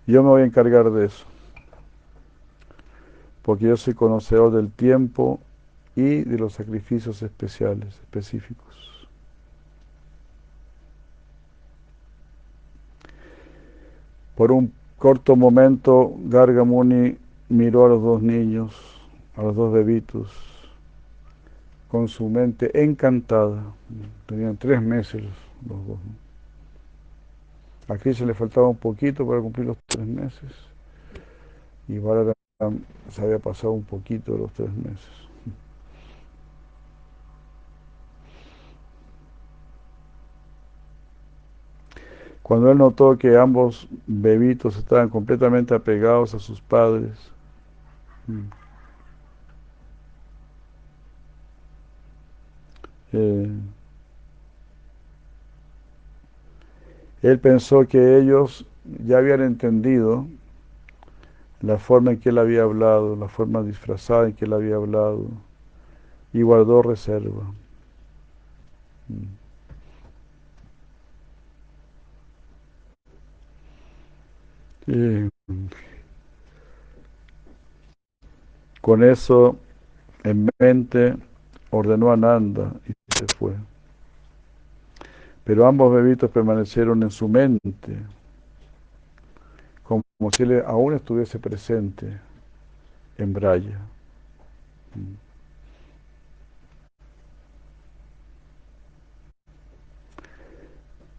Yo 0.05 0.21
me 0.21 0.27
voy 0.27 0.41
a 0.41 0.45
encargar 0.45 0.91
de 0.91 1.05
eso 1.05 1.32
porque 3.43 3.65
yo 3.65 3.77
soy 3.77 3.93
conocedor 3.93 4.51
del 4.51 4.71
tiempo 4.71 5.39
y 5.95 6.23
de 6.23 6.39
los 6.39 6.53
sacrificios 6.53 7.21
especiales, 7.21 7.89
específicos. 8.01 9.07
Por 14.35 14.51
un 14.51 14.73
corto 14.97 15.35
momento, 15.35 16.15
Gargamuni 16.25 17.17
miró 17.49 17.85
a 17.85 17.89
los 17.89 18.01
dos 18.01 18.21
niños, 18.23 18.73
a 19.35 19.43
los 19.43 19.55
dos 19.55 19.71
bebitos, 19.71 20.31
con 21.89 22.07
su 22.07 22.27
mente 22.29 22.81
encantada. 22.81 23.63
Tenían 24.25 24.57
tres 24.57 24.81
meses 24.81 25.23
los 25.67 25.87
dos. 25.87 25.99
A 27.87 27.97
Krishna 27.97 28.27
le 28.27 28.33
faltaba 28.33 28.67
un 28.67 28.77
poquito 28.77 29.27
para 29.27 29.41
cumplir 29.41 29.67
los 29.67 29.77
tres 29.87 30.07
meses. 30.07 30.51
Y 31.87 31.99
Balaram 31.99 32.33
se 33.09 33.21
había 33.21 33.39
pasado 33.39 33.73
un 33.73 33.83
poquito 33.83 34.33
de 34.33 34.39
los 34.39 34.51
tres 34.53 34.71
meses. 34.73 35.23
Cuando 42.43 42.69
él 42.71 42.77
notó 42.77 43.17
que 43.17 43.37
ambos 43.37 43.87
bebitos 44.05 44.77
estaban 44.77 45.09
completamente 45.09 45.73
apegados 45.73 46.33
a 46.35 46.39
sus 46.39 46.59
padres, 46.59 47.17
eh, 53.13 53.49
él 57.21 57.39
pensó 57.39 57.87
que 57.87 58.17
ellos 58.17 58.65
ya 59.05 59.19
habían 59.19 59.41
entendido 59.41 60.27
la 61.63 61.77
forma 61.79 62.11
en 62.11 62.19
que 62.19 62.29
él 62.29 62.37
había 62.37 62.63
hablado, 62.63 63.15
la 63.15 63.27
forma 63.29 63.63
disfrazada 63.63 64.27
en 64.27 64.33
que 64.35 64.45
él 64.45 64.53
había 64.53 64.75
hablado, 64.75 65.27
y 66.33 66.41
guardó 66.43 66.81
reserva. 66.83 67.43
Mm. 69.09 69.27
con 78.81 79.01
eso 79.03 79.57
en 80.23 80.49
mente 80.59 81.15
ordenó 81.69 82.11
a 82.11 82.17
Nanda 82.17 82.73
y 82.85 82.93
se 83.13 83.27
fue. 83.27 83.53
Pero 85.45 85.65
ambos 85.67 85.93
bebitos 85.93 86.29
permanecieron 86.29 87.01
en 87.03 87.11
su 87.11 87.27
mente 87.29 87.97
como 90.23 90.31
si 90.31 90.43
él 90.43 90.63
aún 90.65 90.93
estuviese 90.93 91.37
presente 91.37 92.17
en 93.17 93.33
Braya. 93.33 93.77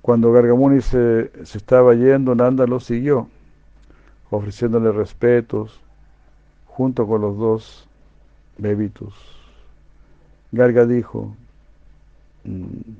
Cuando 0.00 0.32
Gargamuni 0.32 0.80
se, 0.80 1.30
se, 1.44 1.58
estaba 1.58 1.92
yendo, 1.92 2.34
Nanda 2.34 2.66
lo 2.66 2.80
siguió, 2.80 3.28
ofreciéndole 4.30 4.90
respetos 4.90 5.78
junto 6.66 7.06
con 7.06 7.20
los 7.20 7.36
dos 7.36 7.86
bebitos. 8.56 9.12
Garga 10.50 10.86
dijo, 10.86 11.36
mm, 12.44 12.94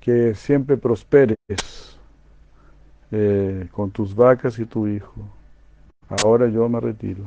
que 0.00 0.34
siempre 0.34 0.78
prosperes 0.78 1.79
eh, 3.10 3.68
con 3.72 3.90
tus 3.90 4.14
vacas 4.14 4.58
y 4.58 4.66
tu 4.66 4.86
hijo. 4.86 5.14
Ahora 6.08 6.48
yo 6.48 6.68
me 6.68 6.80
retiro. 6.80 7.24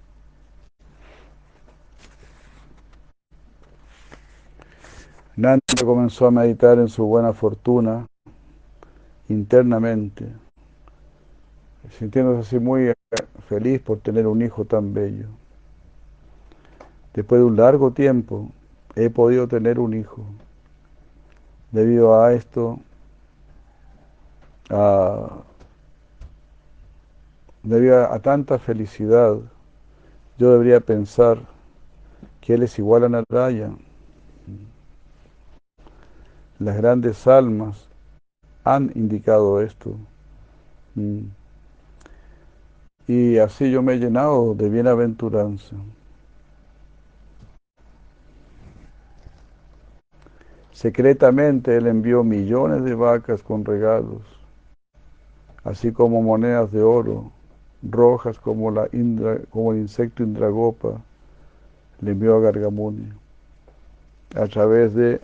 Nanda 5.35 5.61
comenzó 5.83 6.27
a 6.27 6.31
meditar 6.31 6.77
en 6.77 6.87
su 6.87 7.05
buena 7.05 7.33
fortuna 7.33 8.05
internamente, 9.29 10.27
sintiéndose 11.97 12.41
así 12.41 12.59
muy 12.59 12.89
eh, 12.89 12.95
feliz 13.47 13.81
por 13.81 13.99
tener 13.99 14.27
un 14.27 14.41
hijo 14.41 14.65
tan 14.65 14.93
bello. 14.93 15.27
Después 17.13 17.41
de 17.41 17.45
un 17.45 17.55
largo 17.57 17.91
tiempo 17.91 18.49
he 18.95 19.09
podido 19.09 19.47
tener 19.47 19.79
un 19.79 19.93
hijo. 19.93 20.23
Debido 21.71 22.21
a 22.21 22.33
esto, 22.33 22.79
debido 27.63 28.11
a 28.11 28.19
tanta 28.19 28.59
felicidad, 28.59 29.37
yo 30.37 30.51
debería 30.51 30.79
pensar 30.79 31.39
que 32.41 32.55
Él 32.55 32.63
es 32.63 32.77
igual 32.79 33.05
a 33.05 33.09
Narayana. 33.09 33.77
Las 36.59 36.77
grandes 36.77 37.27
almas 37.27 37.87
han 38.63 38.91
indicado 38.95 39.61
esto. 39.61 39.95
Mm. 40.95 41.25
Y 43.07 43.37
así 43.37 43.69
yo 43.69 43.81
me 43.81 43.93
he 43.93 43.99
llenado 43.99 44.53
de 44.53 44.69
bienaventuranza. 44.69 45.75
Secretamente 50.73 51.77
Él 51.77 51.87
envió 51.87 52.21
millones 52.25 52.83
de 52.83 52.95
vacas 52.95 53.41
con 53.41 53.63
regalos, 53.63 54.23
así 55.63 55.91
como 55.91 56.21
monedas 56.21 56.71
de 56.71 56.81
oro, 56.83 57.31
rojas 57.81 58.39
como, 58.39 58.71
la 58.71 58.87
como 59.49 59.73
el 59.73 59.79
insecto 59.79 60.23
Indragopa, 60.23 61.01
le 62.01 62.11
envió 62.11 62.35
a 62.35 62.39
Gargamuni 62.39 63.09
a 64.35 64.47
través 64.47 64.93
de 64.93 65.21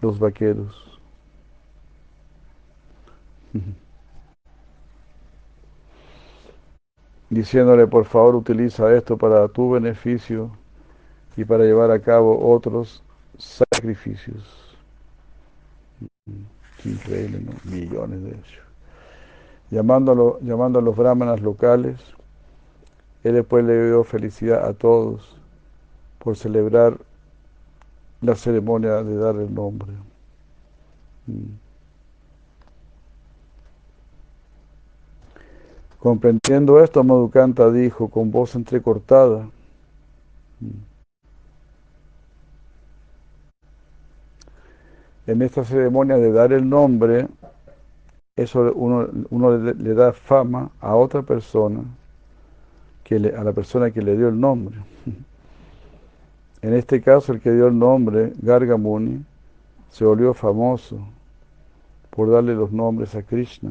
los 0.00 0.18
vaqueros. 0.18 1.00
Diciéndole, 7.30 7.86
por 7.86 8.04
favor, 8.04 8.34
utiliza 8.34 8.92
esto 8.94 9.16
para 9.16 9.48
tu 9.48 9.70
beneficio 9.70 10.50
y 11.36 11.44
para 11.44 11.64
llevar 11.64 11.90
a 11.90 12.00
cabo 12.00 12.52
otros 12.54 13.02
sacrificios. 13.80 14.76
increíble, 16.84 17.40
¿no? 17.40 17.52
Millones 17.64 18.22
de 18.22 18.30
ellos. 18.30 18.60
Llamándolo, 19.70 20.38
llamando 20.40 20.78
a 20.78 20.82
los 20.82 20.96
brahmanas 20.96 21.40
locales, 21.40 21.98
él 23.22 23.34
después 23.34 23.64
le 23.64 23.86
dio 23.86 24.04
felicidad 24.04 24.66
a 24.66 24.74
todos 24.74 25.36
por 26.18 26.36
celebrar 26.36 26.98
la 28.20 28.34
ceremonia 28.34 29.02
de 29.02 29.16
dar 29.16 29.36
el 29.36 29.54
nombre. 29.54 29.92
Mm. 31.26 31.54
Comprendiendo 35.98 36.82
esto, 36.82 37.04
Madhukanta 37.04 37.70
dijo 37.70 38.08
con 38.08 38.30
voz 38.30 38.54
entrecortada, 38.54 39.48
en 45.30 45.42
esta 45.42 45.64
ceremonia 45.64 46.16
de 46.16 46.32
dar 46.32 46.52
el 46.52 46.68
nombre, 46.68 47.28
eso 48.34 48.72
uno, 48.74 49.06
le, 49.58 49.94
da 49.94 50.12
fama 50.12 50.72
a 50.80 50.96
otra 50.96 51.22
persona, 51.22 51.84
que 53.04 53.14
a 53.14 53.44
la 53.44 53.52
persona 53.52 53.92
que 53.92 54.02
le 54.02 54.16
dio 54.16 54.28
el 54.28 54.38
nombre. 54.40 54.76
En 56.62 56.74
este 56.74 57.00
caso, 57.00 57.32
el 57.32 57.40
que 57.40 57.50
dio 57.52 57.68
el 57.68 57.78
nombre, 57.78 58.34
Gargamuni, 58.42 59.24
se 59.88 60.04
volvió 60.04 60.34
famoso 60.34 60.98
por 62.10 62.30
darle 62.30 62.54
los 62.54 62.70
nombres 62.70 63.14
a 63.14 63.22
Krishna. 63.22 63.70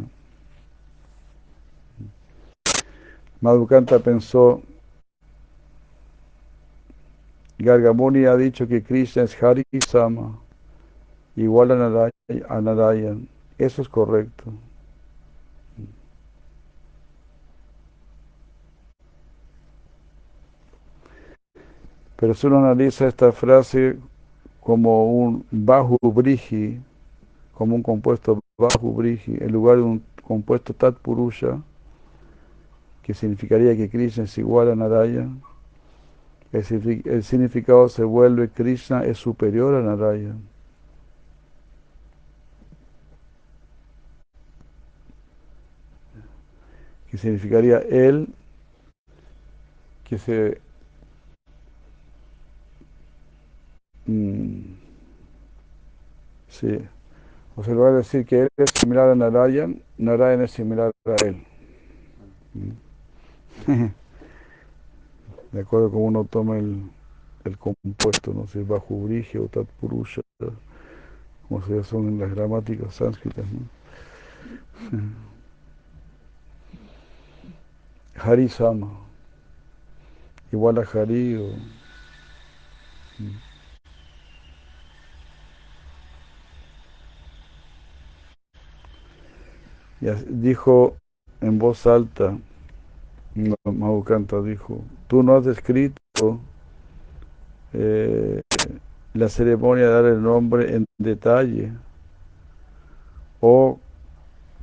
Madhukanta 3.42 4.00
pensó, 4.00 4.64
Gargamuni 7.60 8.26
ha 8.26 8.36
dicho 8.36 8.68
que 8.68 8.82
Krishna 8.82 9.22
es 9.22 9.44
Hari 9.44 9.64
Sama, 9.88 10.40
igual 11.36 11.72
a 11.72 12.62
Narayan. 12.62 13.28
Eso 13.58 13.82
es 13.82 13.90
correcto. 13.90 14.54
Pero 22.18 22.34
si 22.34 22.48
uno 22.48 22.60
analiza 22.60 23.08
esta 23.08 23.32
frase 23.32 23.98
como 24.60 25.12
un 25.12 25.46
Bahu 25.52 25.98
Briji, 26.02 26.80
como 27.54 27.76
un 27.76 27.84
compuesto 27.84 28.42
Bahu 28.58 28.94
Briji, 28.94 29.38
en 29.40 29.52
lugar 29.52 29.78
de 29.78 29.84
un 29.84 30.04
compuesto 30.24 30.74
Tat 30.74 30.96
Purusha, 30.98 31.62
que 33.04 33.14
significaría 33.14 33.76
que 33.76 33.90
Krishna 33.90 34.26
es 34.26 34.38
igual 34.38 34.70
a 34.72 34.76
Narayan, 34.76 35.42
el 36.52 37.24
significado 37.24 37.90
se 37.90 38.04
vuelve 38.04 38.50
Krishna 38.50 39.04
es 39.06 39.18
superior 39.18 39.76
a 39.76 39.82
Narayan. 39.82 40.42
Que 47.10 47.18
significaría 47.18 47.80
él 47.80 48.28
que 50.04 50.18
se 50.18 50.60
Mm. 54.08 54.76
Sí. 56.50 56.80
O 57.56 57.64
sea, 57.64 57.76
va 57.76 57.90
a 57.90 57.94
decir 57.94 58.26
que 58.26 58.42
él 58.44 58.50
es 58.58 58.72
similar 58.80 59.10
a 59.10 59.16
Narayan, 59.16 59.82
Narayan 59.98 60.44
es 60.44 60.52
similar 60.52 60.92
a 61.06 61.26
él. 61.26 61.44
Mm. 62.56 62.72
De 65.52 65.62
acuerdo 65.62 65.92
con 65.92 66.02
uno 66.02 66.26
toma 66.26 66.58
el, 66.58 66.82
el 67.46 67.58
compuesto, 67.58 68.34
no 68.34 68.48
sé, 68.48 68.64
bajo 68.64 68.98
brige 69.04 69.40
o 69.40 69.48
tatpurusha, 69.48 70.22
como 71.48 71.62
se 71.66 71.84
son 71.84 72.08
en 72.08 72.20
las 72.20 72.34
gramáticas 72.34 72.96
sánscritas. 72.96 73.46
Hari 78.20 78.50
Sama, 78.50 78.90
igual 80.52 80.78
a 80.80 80.84
Hari 80.84 81.36
o... 81.38 81.48
Mm. 83.20 83.50
Y 90.02 90.08
dijo 90.30 90.96
en 91.42 91.60
voz 91.60 91.86
alta, 91.86 92.38
Mahukanta 93.64 94.42
dijo, 94.42 94.82
tú 95.08 95.24
no 95.24 95.36
has 95.36 95.46
descrito 95.46 96.40
eh, 97.74 98.42
la 99.14 99.30
ceremonia 99.30 99.88
de 99.88 99.94
dar 99.94 100.06
el 100.06 100.22
nombre 100.22 100.76
en 100.76 100.86
detalle 100.98 101.74
o 103.42 103.80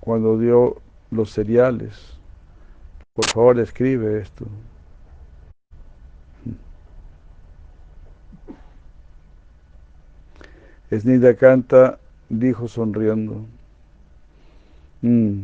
cuando 0.00 0.38
dio 0.38 0.76
los 1.10 1.30
cereales. 1.30 2.15
Por 3.16 3.26
favor, 3.26 3.58
escribe 3.58 4.20
esto. 4.20 4.46
Snida 10.92 11.34
Canta 11.34 11.98
dijo 12.28 12.68
sonriendo, 12.68 13.44
Mm. 15.02 15.42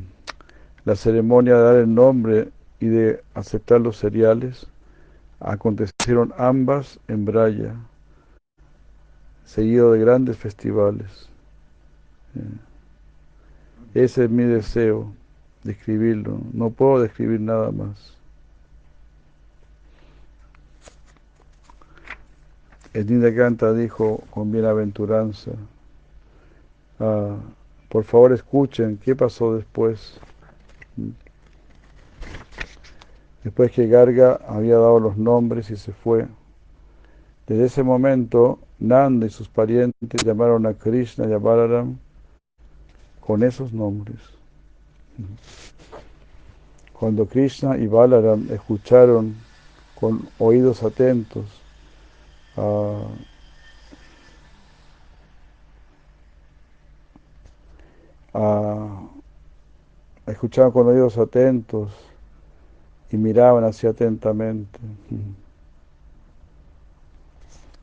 La 0.85 0.97
ceremonia 0.97 1.55
de 1.57 1.63
dar 1.63 1.77
el 1.77 1.95
nombre 1.95 2.49
y 2.81 2.87
de 2.87 3.23
aceptar 3.35 3.81
los 3.81 3.99
cereales 3.99 4.67
acontecieron 5.41 6.33
ambas 6.37 6.99
en 7.09 7.25
Braya, 7.25 7.75
seguido 9.45 9.93
de 9.93 10.01
grandes 10.01 10.37
festivales. 10.37 11.29
Eh, 12.35 12.59
ese 13.95 14.25
es 14.25 14.31
mi 14.31 14.45
deseo, 14.45 15.13
describirlo. 15.63 16.41
No 16.53 16.71
puedo 16.71 17.01
describir 17.01 17.41
nada 17.41 17.71
más. 17.71 18.17
Edinda 22.95 23.35
Canta 23.35 23.73
dijo 23.73 24.23
con 24.31 24.53
bienaventuranza, 24.53 25.53
ah, 27.01 27.37
por 27.89 28.05
favor 28.05 28.33
escuchen 28.33 28.99
qué 29.03 29.17
pasó 29.17 29.55
después. 29.57 30.21
Después 33.45 33.73
que 33.73 33.89
Garga 33.89 34.39
había 34.47 34.75
dado 34.75 35.01
los 35.01 35.17
nombres 35.17 35.71
y 35.71 35.77
se 35.77 35.93
fue. 35.93 36.27
Desde 37.47 37.65
ese 37.65 37.83
momento, 37.83 38.59
Nanda 38.79 39.27
y 39.27 39.31
sus 39.31 39.49
parientes 39.49 40.25
llamaron 40.25 40.67
a 40.67 40.75
Krishna 40.75 41.27
y 41.27 41.33
a 41.33 41.39
Balaram 41.39 41.97
con 43.21 43.43
esos 43.43 43.73
nombres. 43.73 44.19
Cuando 46.93 47.27
Krishna 47.27 47.77
y 47.79 47.87
Balaram 47.87 48.47
escucharon 48.51 49.35
con 49.95 50.29
oídos 50.39 50.83
atentos 50.83 51.45
escuchaban 60.27 60.73
con 60.73 60.87
oídos 60.89 61.19
atentos 61.19 61.91
y 63.11 63.17
miraban 63.17 63.65
así 63.65 63.87
atentamente. 63.87 64.79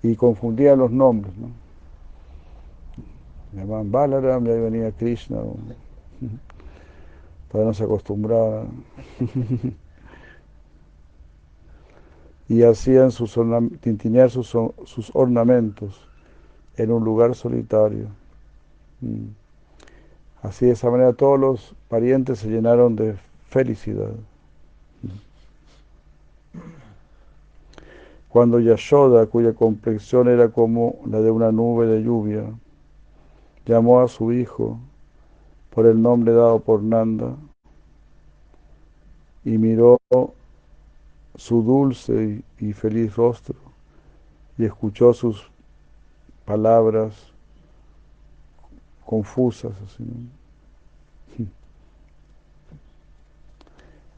Y 0.02 0.16
confundían 0.16 0.80
los 0.80 0.92
nombres, 0.92 1.34
¿no? 1.38 1.50
Llamaban 3.54 3.92
Balaram 3.92 4.46
y 4.46 4.50
ahí 4.50 4.60
venía 4.60 4.92
Krishna. 4.92 5.38
Para 7.52 7.66
no 7.66 7.74
se 7.74 7.84
acostumbrar. 7.84 8.66
y 12.50 12.64
hacían 12.64 13.12
sus 13.12 13.38
tintinear 13.80 14.32
sus, 14.32 14.48
sus, 14.86 15.12
ornamentos 15.14 16.02
en 16.78 16.92
un 16.92 17.04
lugar 17.04 17.36
solitario. 17.36 18.08
Mm. 19.02 19.28
Así 20.42 20.66
de 20.66 20.72
esa 20.72 20.90
manera 20.90 21.14
todos 21.14 21.40
los 21.40 21.76
parientes 21.90 22.40
se 22.40 22.50
llenaron 22.50 22.96
de 22.96 23.16
felicidad. 23.50 24.12
Cuando 28.30 28.60
Yashoda, 28.60 29.26
cuya 29.26 29.54
complexión 29.54 30.28
era 30.28 30.50
como 30.50 31.00
la 31.08 31.20
de 31.20 31.32
una 31.32 31.52
nube 31.52 31.88
de 31.88 32.04
lluvia, 32.04 32.44
llamó 33.66 34.02
a 34.02 34.08
su 34.08 34.32
hijo 34.32 34.80
por 35.70 35.86
el 35.86 36.02
nombre 36.02 36.34
dado 36.34 36.60
por 36.60 36.82
Nanda 36.82 37.36
y 39.44 39.58
miró 39.58 40.00
su 41.36 41.64
dulce 41.64 42.42
y 42.60 42.74
feliz 42.74 43.16
rostro 43.16 43.56
y 44.58 44.66
escuchó 44.66 45.14
sus 45.14 45.50
palabras 46.46 47.32
confusas, 49.06 49.72
así, 49.86 50.04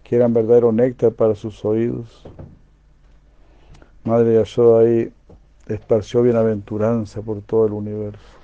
que 0.03 0.15
eran 0.15 0.33
verdadero 0.33 0.71
néctar 0.71 1.13
para 1.13 1.35
sus 1.35 1.63
oídos. 1.63 2.27
Madre 4.03 4.33
Yashoda 4.33 4.81
ahí 4.81 5.13
esparció 5.67 6.23
bienaventuranza 6.23 7.21
por 7.21 7.41
todo 7.41 7.67
el 7.67 7.73
universo. 7.73 8.40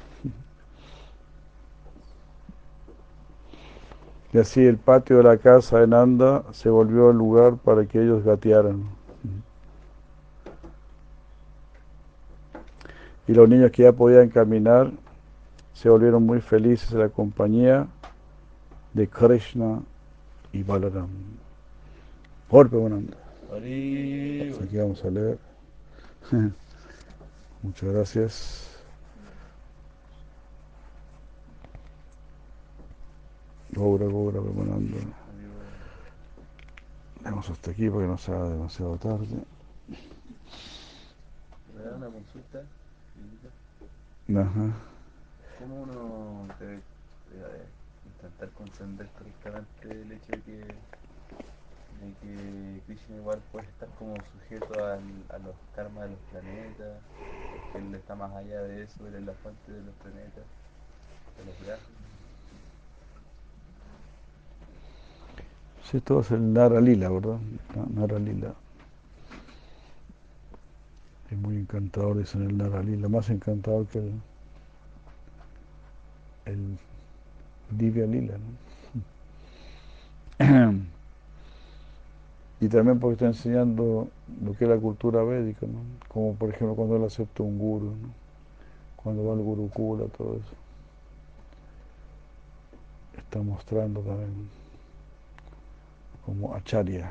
Y 4.34 4.40
así 4.40 4.66
el 4.66 4.78
patio 4.78 5.18
de 5.18 5.24
la 5.24 5.38
casa 5.38 5.80
de 5.80 5.88
Nanda 5.88 6.44
se 6.52 6.70
volvió 6.70 7.12
el 7.12 7.18
lugar 7.18 7.56
para 7.58 7.86
que 7.86 8.02
ellos 8.02 8.24
gatearan. 8.24 8.84
Y 13.28 13.34
los 13.34 13.48
niños 13.48 13.72
que 13.72 13.84
ya 13.84 13.92
podían 13.92 14.30
caminar 14.30 14.92
se 15.74 15.90
volvieron 15.90 16.26
muy 16.26 16.42
felices 16.42 16.92
en 16.92 17.00
la 17.00 17.10
compañía 17.10 17.88
de 18.94 19.08
Krishna 19.08 19.82
y 20.52 20.64
Balaram. 20.64 21.10
Por 22.50 22.72
Nanda. 22.72 23.18
Aquí 23.54 24.78
vamos 24.78 25.04
a 25.04 25.10
leer. 25.10 25.38
Muchas 27.64 27.90
gracias. 27.94 28.67
Gobra, 33.78 34.08
Gobra, 34.08 34.42
preparando. 34.42 34.98
Vamos 37.22 37.50
hasta 37.50 37.72
aquí 37.72 37.90
porque 37.90 38.08
no 38.08 38.18
sea 38.18 38.42
demasiado 38.44 38.98
tarde. 38.98 39.28
¿Me 41.76 41.84
da 41.84 41.96
una 41.96 42.08
consulta? 42.08 42.64
Ajá. 44.30 44.74
¿Cómo 45.60 45.82
uno 45.84 46.48
debe, 46.60 46.82
intentar 48.06 48.50
comprender 48.50 49.08
correctamente 49.10 50.02
el 50.02 50.12
hecho 50.12 50.32
de 50.32 50.42
que, 50.42 50.58
de 50.58 52.14
que 52.22 52.82
Krishna 52.86 53.16
igual 53.18 53.40
puede 53.52 53.68
estar 53.68 53.90
como 54.00 54.16
sujeto 54.16 54.86
al, 54.86 55.02
a 55.30 55.38
los 55.40 55.56
karmas 55.76 56.06
de 56.06 56.10
los 56.10 56.20
planetas, 56.32 57.02
que 57.72 57.78
él 57.78 57.94
está 57.94 58.16
más 58.16 58.32
allá 58.34 58.62
de 58.64 58.84
eso, 58.84 59.08
él 59.08 59.16
es 59.16 59.24
la 59.24 59.34
fuente 59.34 59.72
de 59.72 59.82
los 59.84 59.96
planetas, 59.96 60.46
de 61.38 61.46
los 61.46 61.60
viajes? 61.62 61.97
Sí, 65.90 66.02
todo 66.02 66.20
es 66.20 66.32
el 66.32 66.52
Nara 66.52 66.82
Lila, 66.82 67.10
¿verdad? 67.10 67.38
Nara 67.94 68.20
Lila. 68.20 68.54
Es 71.32 71.38
muy 71.38 71.56
encantador, 71.56 72.18
en 72.18 72.42
el 72.42 72.58
Nara 72.58 72.84
Lila, 72.84 73.08
más 73.08 73.30
encantador 73.30 73.86
que 73.88 74.00
el, 74.00 74.12
el 76.46 76.78
Divya 77.72 78.06
Lila. 78.06 78.38
¿no? 80.40 80.74
y 82.60 82.68
también 82.68 83.00
porque 83.00 83.14
está 83.14 83.28
enseñando 83.28 84.10
lo 84.44 84.54
que 84.58 84.66
es 84.66 84.70
la 84.70 84.78
cultura 84.78 85.24
védica, 85.24 85.66
¿no? 85.68 85.80
como 86.10 86.34
por 86.36 86.50
ejemplo 86.50 86.76
cuando 86.76 86.98
él 86.98 87.06
acepta 87.06 87.44
un 87.44 87.58
guru, 87.58 87.92
¿no? 87.92 88.10
cuando 88.98 89.24
va 89.24 89.34
al 89.34 89.40
Gurukula, 89.40 90.06
todo 90.08 90.36
eso. 90.36 90.54
Está 93.18 93.42
mostrando 93.42 94.02
también 94.02 94.50
como 96.28 96.54
acharya. 96.54 97.10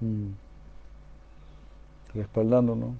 Mm. 0.00 0.30
Respaldando, 2.14 2.76
¿no? 2.76 2.94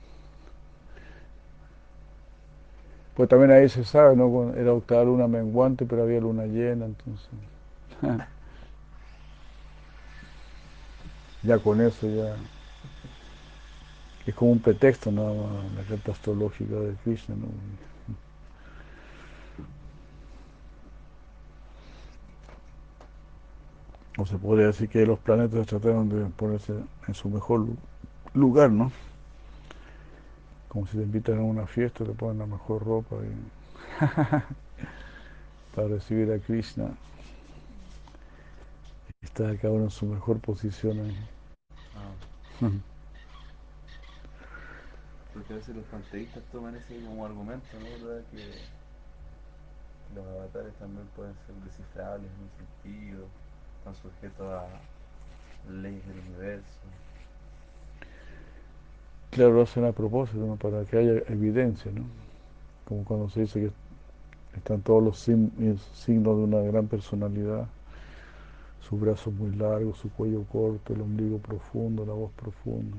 Pues 3.14 3.28
también 3.28 3.52
ahí 3.52 3.68
se 3.68 3.84
sabe, 3.84 4.16
¿no? 4.16 4.52
Era 4.54 4.72
octava 4.72 5.04
luna 5.04 5.28
menguante, 5.28 5.86
pero 5.86 6.02
había 6.02 6.20
luna 6.20 6.46
llena, 6.46 6.86
entonces. 6.86 7.28
ya 11.44 11.58
con 11.60 11.80
eso 11.80 12.08
ya 12.08 12.34
es 14.26 14.34
como 14.34 14.50
un 14.50 14.58
pretexto 14.58 15.12
nada 15.12 15.32
más 15.32 15.72
la 15.76 15.82
carta 15.84 16.10
astrológica 16.10 16.74
de 16.74 16.94
Krishna, 17.04 17.36
¿no? 17.36 17.46
O 24.16 24.26
se 24.26 24.38
podría 24.38 24.66
decir 24.66 24.88
que 24.88 25.04
los 25.04 25.18
planetas 25.18 25.66
trataron 25.66 26.08
de 26.08 26.24
ponerse 26.26 26.72
en 27.08 27.14
su 27.14 27.28
mejor 27.28 27.66
lugar, 28.32 28.70
¿no? 28.70 28.92
Como 30.68 30.86
si 30.86 30.96
te 30.96 31.02
invitan 31.02 31.38
a 31.38 31.42
una 31.42 31.66
fiesta, 31.66 32.04
te 32.04 32.12
ponen 32.12 32.38
la 32.38 32.46
mejor 32.46 32.84
ropa 32.84 33.16
para 35.74 35.88
recibir 35.88 36.32
a 36.32 36.38
Krishna. 36.38 36.90
Está 39.20 39.56
cada 39.56 39.72
uno 39.72 39.84
en 39.84 39.90
su 39.90 40.06
mejor 40.06 40.38
posición 40.40 41.00
ahí. 41.00 41.28
Ah. 42.60 42.70
Porque 45.32 45.52
a 45.52 45.56
veces 45.56 45.74
los 45.74 45.84
panteístas 45.86 46.42
toman 46.52 46.76
ese 46.76 47.00
como 47.04 47.26
argumento, 47.26 47.66
¿no? 47.80 48.06
¿Verdad? 48.06 48.22
Que 48.30 48.44
los 50.14 50.26
avatares 50.26 50.74
también 50.74 51.06
pueden 51.16 51.34
ser 51.46 51.54
descifrables 51.64 52.30
en 52.30 52.42
un 52.42 52.50
sentido 52.56 53.43
están 53.84 53.94
sujetos 53.96 54.50
a 54.50 54.64
leyes 55.70 56.06
del 56.06 56.18
universo. 56.20 56.64
Claro, 59.30 59.52
lo 59.52 59.62
hacen 59.62 59.84
a 59.84 59.92
propósito, 59.92 60.56
para 60.58 60.84
que 60.86 60.96
haya 60.96 61.22
evidencia, 61.28 61.90
¿no? 61.92 62.04
Como 62.86 63.04
cuando 63.04 63.28
se 63.28 63.40
dice 63.40 63.60
que 63.60 63.70
están 64.56 64.80
todos 64.80 65.02
los 65.02 65.18
signos 65.18 66.36
de 66.38 66.44
una 66.44 66.60
gran 66.60 66.86
personalidad, 66.86 67.66
sus 68.80 69.00
brazos 69.00 69.34
muy 69.34 69.54
largos, 69.56 69.98
su 69.98 70.10
cuello 70.10 70.44
corto, 70.44 70.92
el 70.94 71.00
ombligo 71.00 71.38
profundo, 71.38 72.06
la 72.06 72.12
voz 72.12 72.30
profunda, 72.32 72.96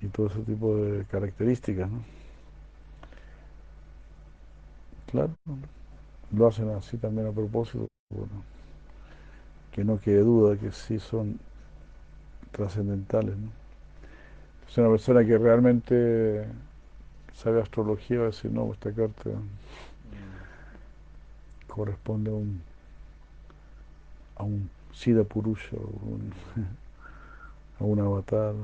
y 0.00 0.08
todo 0.08 0.26
ese 0.28 0.40
tipo 0.40 0.76
de 0.76 1.04
características, 1.06 1.90
¿no? 1.90 2.02
Claro, 5.10 5.36
lo 6.32 6.46
hacen 6.46 6.68
así 6.70 6.96
también 6.98 7.28
a 7.28 7.32
propósito. 7.32 7.88
Bueno 8.10 8.55
que 9.76 9.84
no 9.84 10.00
quede 10.00 10.20
duda 10.20 10.56
que 10.56 10.72
sí 10.72 10.98
son 10.98 11.38
trascendentales. 12.50 13.36
¿no? 13.36 13.50
Es 14.66 14.78
una 14.78 14.88
persona 14.88 15.24
que 15.24 15.36
realmente 15.36 16.46
sabe 17.34 17.60
astrología 17.60 18.18
va 18.18 18.22
a 18.24 18.26
decir, 18.28 18.50
no, 18.50 18.72
esta 18.72 18.90
carta 18.90 19.30
corresponde 21.68 22.30
a 22.30 22.34
un, 22.34 22.62
a 24.36 24.44
un 24.44 24.70
Siddha 24.94 25.24
Purusha, 25.24 25.76
a 27.80 27.84
un 27.84 28.00
avatar. 28.00 28.54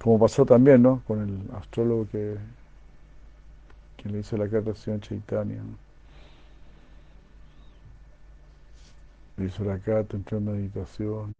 Como 0.00 0.18
pasó 0.18 0.44
también, 0.44 0.82
¿no? 0.82 1.02
Con 1.06 1.22
el 1.22 1.56
astrólogo 1.56 2.08
que, 2.10 2.36
que 3.96 4.08
le 4.08 4.18
hizo 4.18 4.36
la 4.36 4.48
carta 4.48 4.70
al 4.70 4.76
señor 4.76 5.00
Chaitanya. 5.00 5.62
Le 5.62 5.87
hizo 9.44 9.64
la 9.64 9.78
carta, 9.78 10.16
entró 10.16 10.38
en 10.38 10.44
meditación 10.46 11.34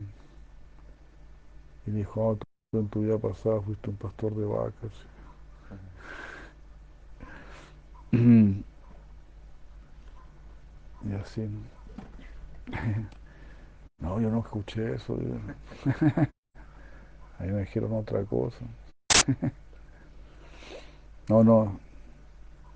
y 1.87 1.91
dijo, 1.91 2.25
oh, 2.25 2.37
tú 2.37 2.79
en 2.79 2.89
tu 2.89 3.01
vida 3.01 3.19
pasada 3.19 3.61
fuiste 3.61 3.91
un 3.91 3.97
pastor 3.97 4.35
de 4.35 4.45
vacas. 4.45 4.93
Y 11.05 11.13
así, 11.15 11.41
¿no? 11.43 11.61
No, 14.01 14.21
yo 14.21 14.31
no 14.31 14.41
escuché 14.41 14.95
eso. 14.95 15.19
Ahí 17.39 17.49
me 17.51 17.61
dijeron 17.61 17.93
otra 17.95 18.25
cosa. 18.25 18.65
No, 21.29 21.45
no. 21.45 21.79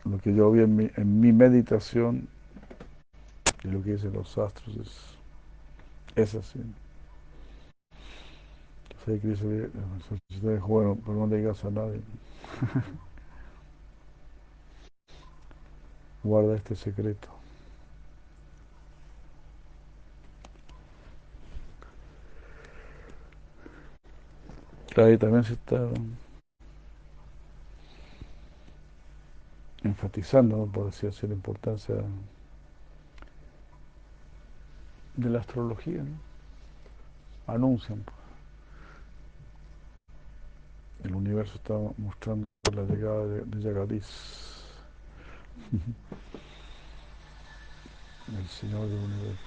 lo 0.04 0.18
que 0.18 0.34
yo 0.34 0.50
vi 0.50 0.60
en 0.62 0.76
mi, 0.76 0.90
en 0.96 1.20
mi 1.20 1.32
meditación 1.32 2.28
y 3.64 3.68
lo 3.68 3.82
que 3.82 3.92
dicen 3.92 4.12
los 4.12 4.36
astros 4.38 4.76
es, 4.76 4.90
es 6.16 6.34
así. 6.34 6.60
Bueno, 10.66 10.98
pero 11.04 11.18
no 11.18 11.26
le 11.26 11.38
digas 11.38 11.64
a 11.64 11.70
nadie. 11.70 12.00
Guarda 16.24 16.56
este 16.56 16.74
secreto. 16.74 17.28
Ahí 24.96 25.16
también 25.18 25.44
se 25.44 25.54
está 25.54 25.88
enfatizando, 29.84 30.66
por 30.66 30.86
decir 30.86 31.10
así, 31.10 31.26
la 31.26 31.34
importancia 31.34 31.94
de 35.16 35.30
la 35.30 35.40
astrología. 35.40 36.02
¿no? 36.02 36.18
Anuncian. 37.46 38.02
Pues. 38.02 38.16
El 41.04 41.14
universo 41.14 41.54
está 41.56 41.74
mostrando 41.98 42.46
la 42.74 42.82
llegada 42.84 43.26
de, 43.26 43.42
de 43.42 43.60
Yagadis, 43.60 44.64
el 48.38 48.48
Señor 48.48 48.88
del 48.88 48.98
universo. 48.98 49.42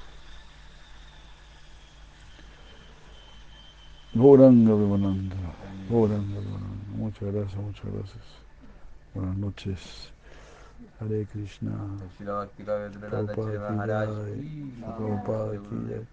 Goranga 4.14 4.76
Vimananda. 4.76 5.36
Goranga 5.90 6.40
Vimananda. 6.40 6.96
Muchas 6.96 7.34
gracias, 7.34 7.62
muchas 7.62 7.86
gracias. 7.86 8.24
Buenas 9.14 9.38
noches. 9.38 10.15
Hare 11.00 11.26
Krishna. 11.26 11.72
Prabhupada 13.08 13.58
ki 13.66 13.76
jai. 13.88 14.08
Prabhupada 14.96 15.58
ki 15.68 15.76
jai. 15.90 16.06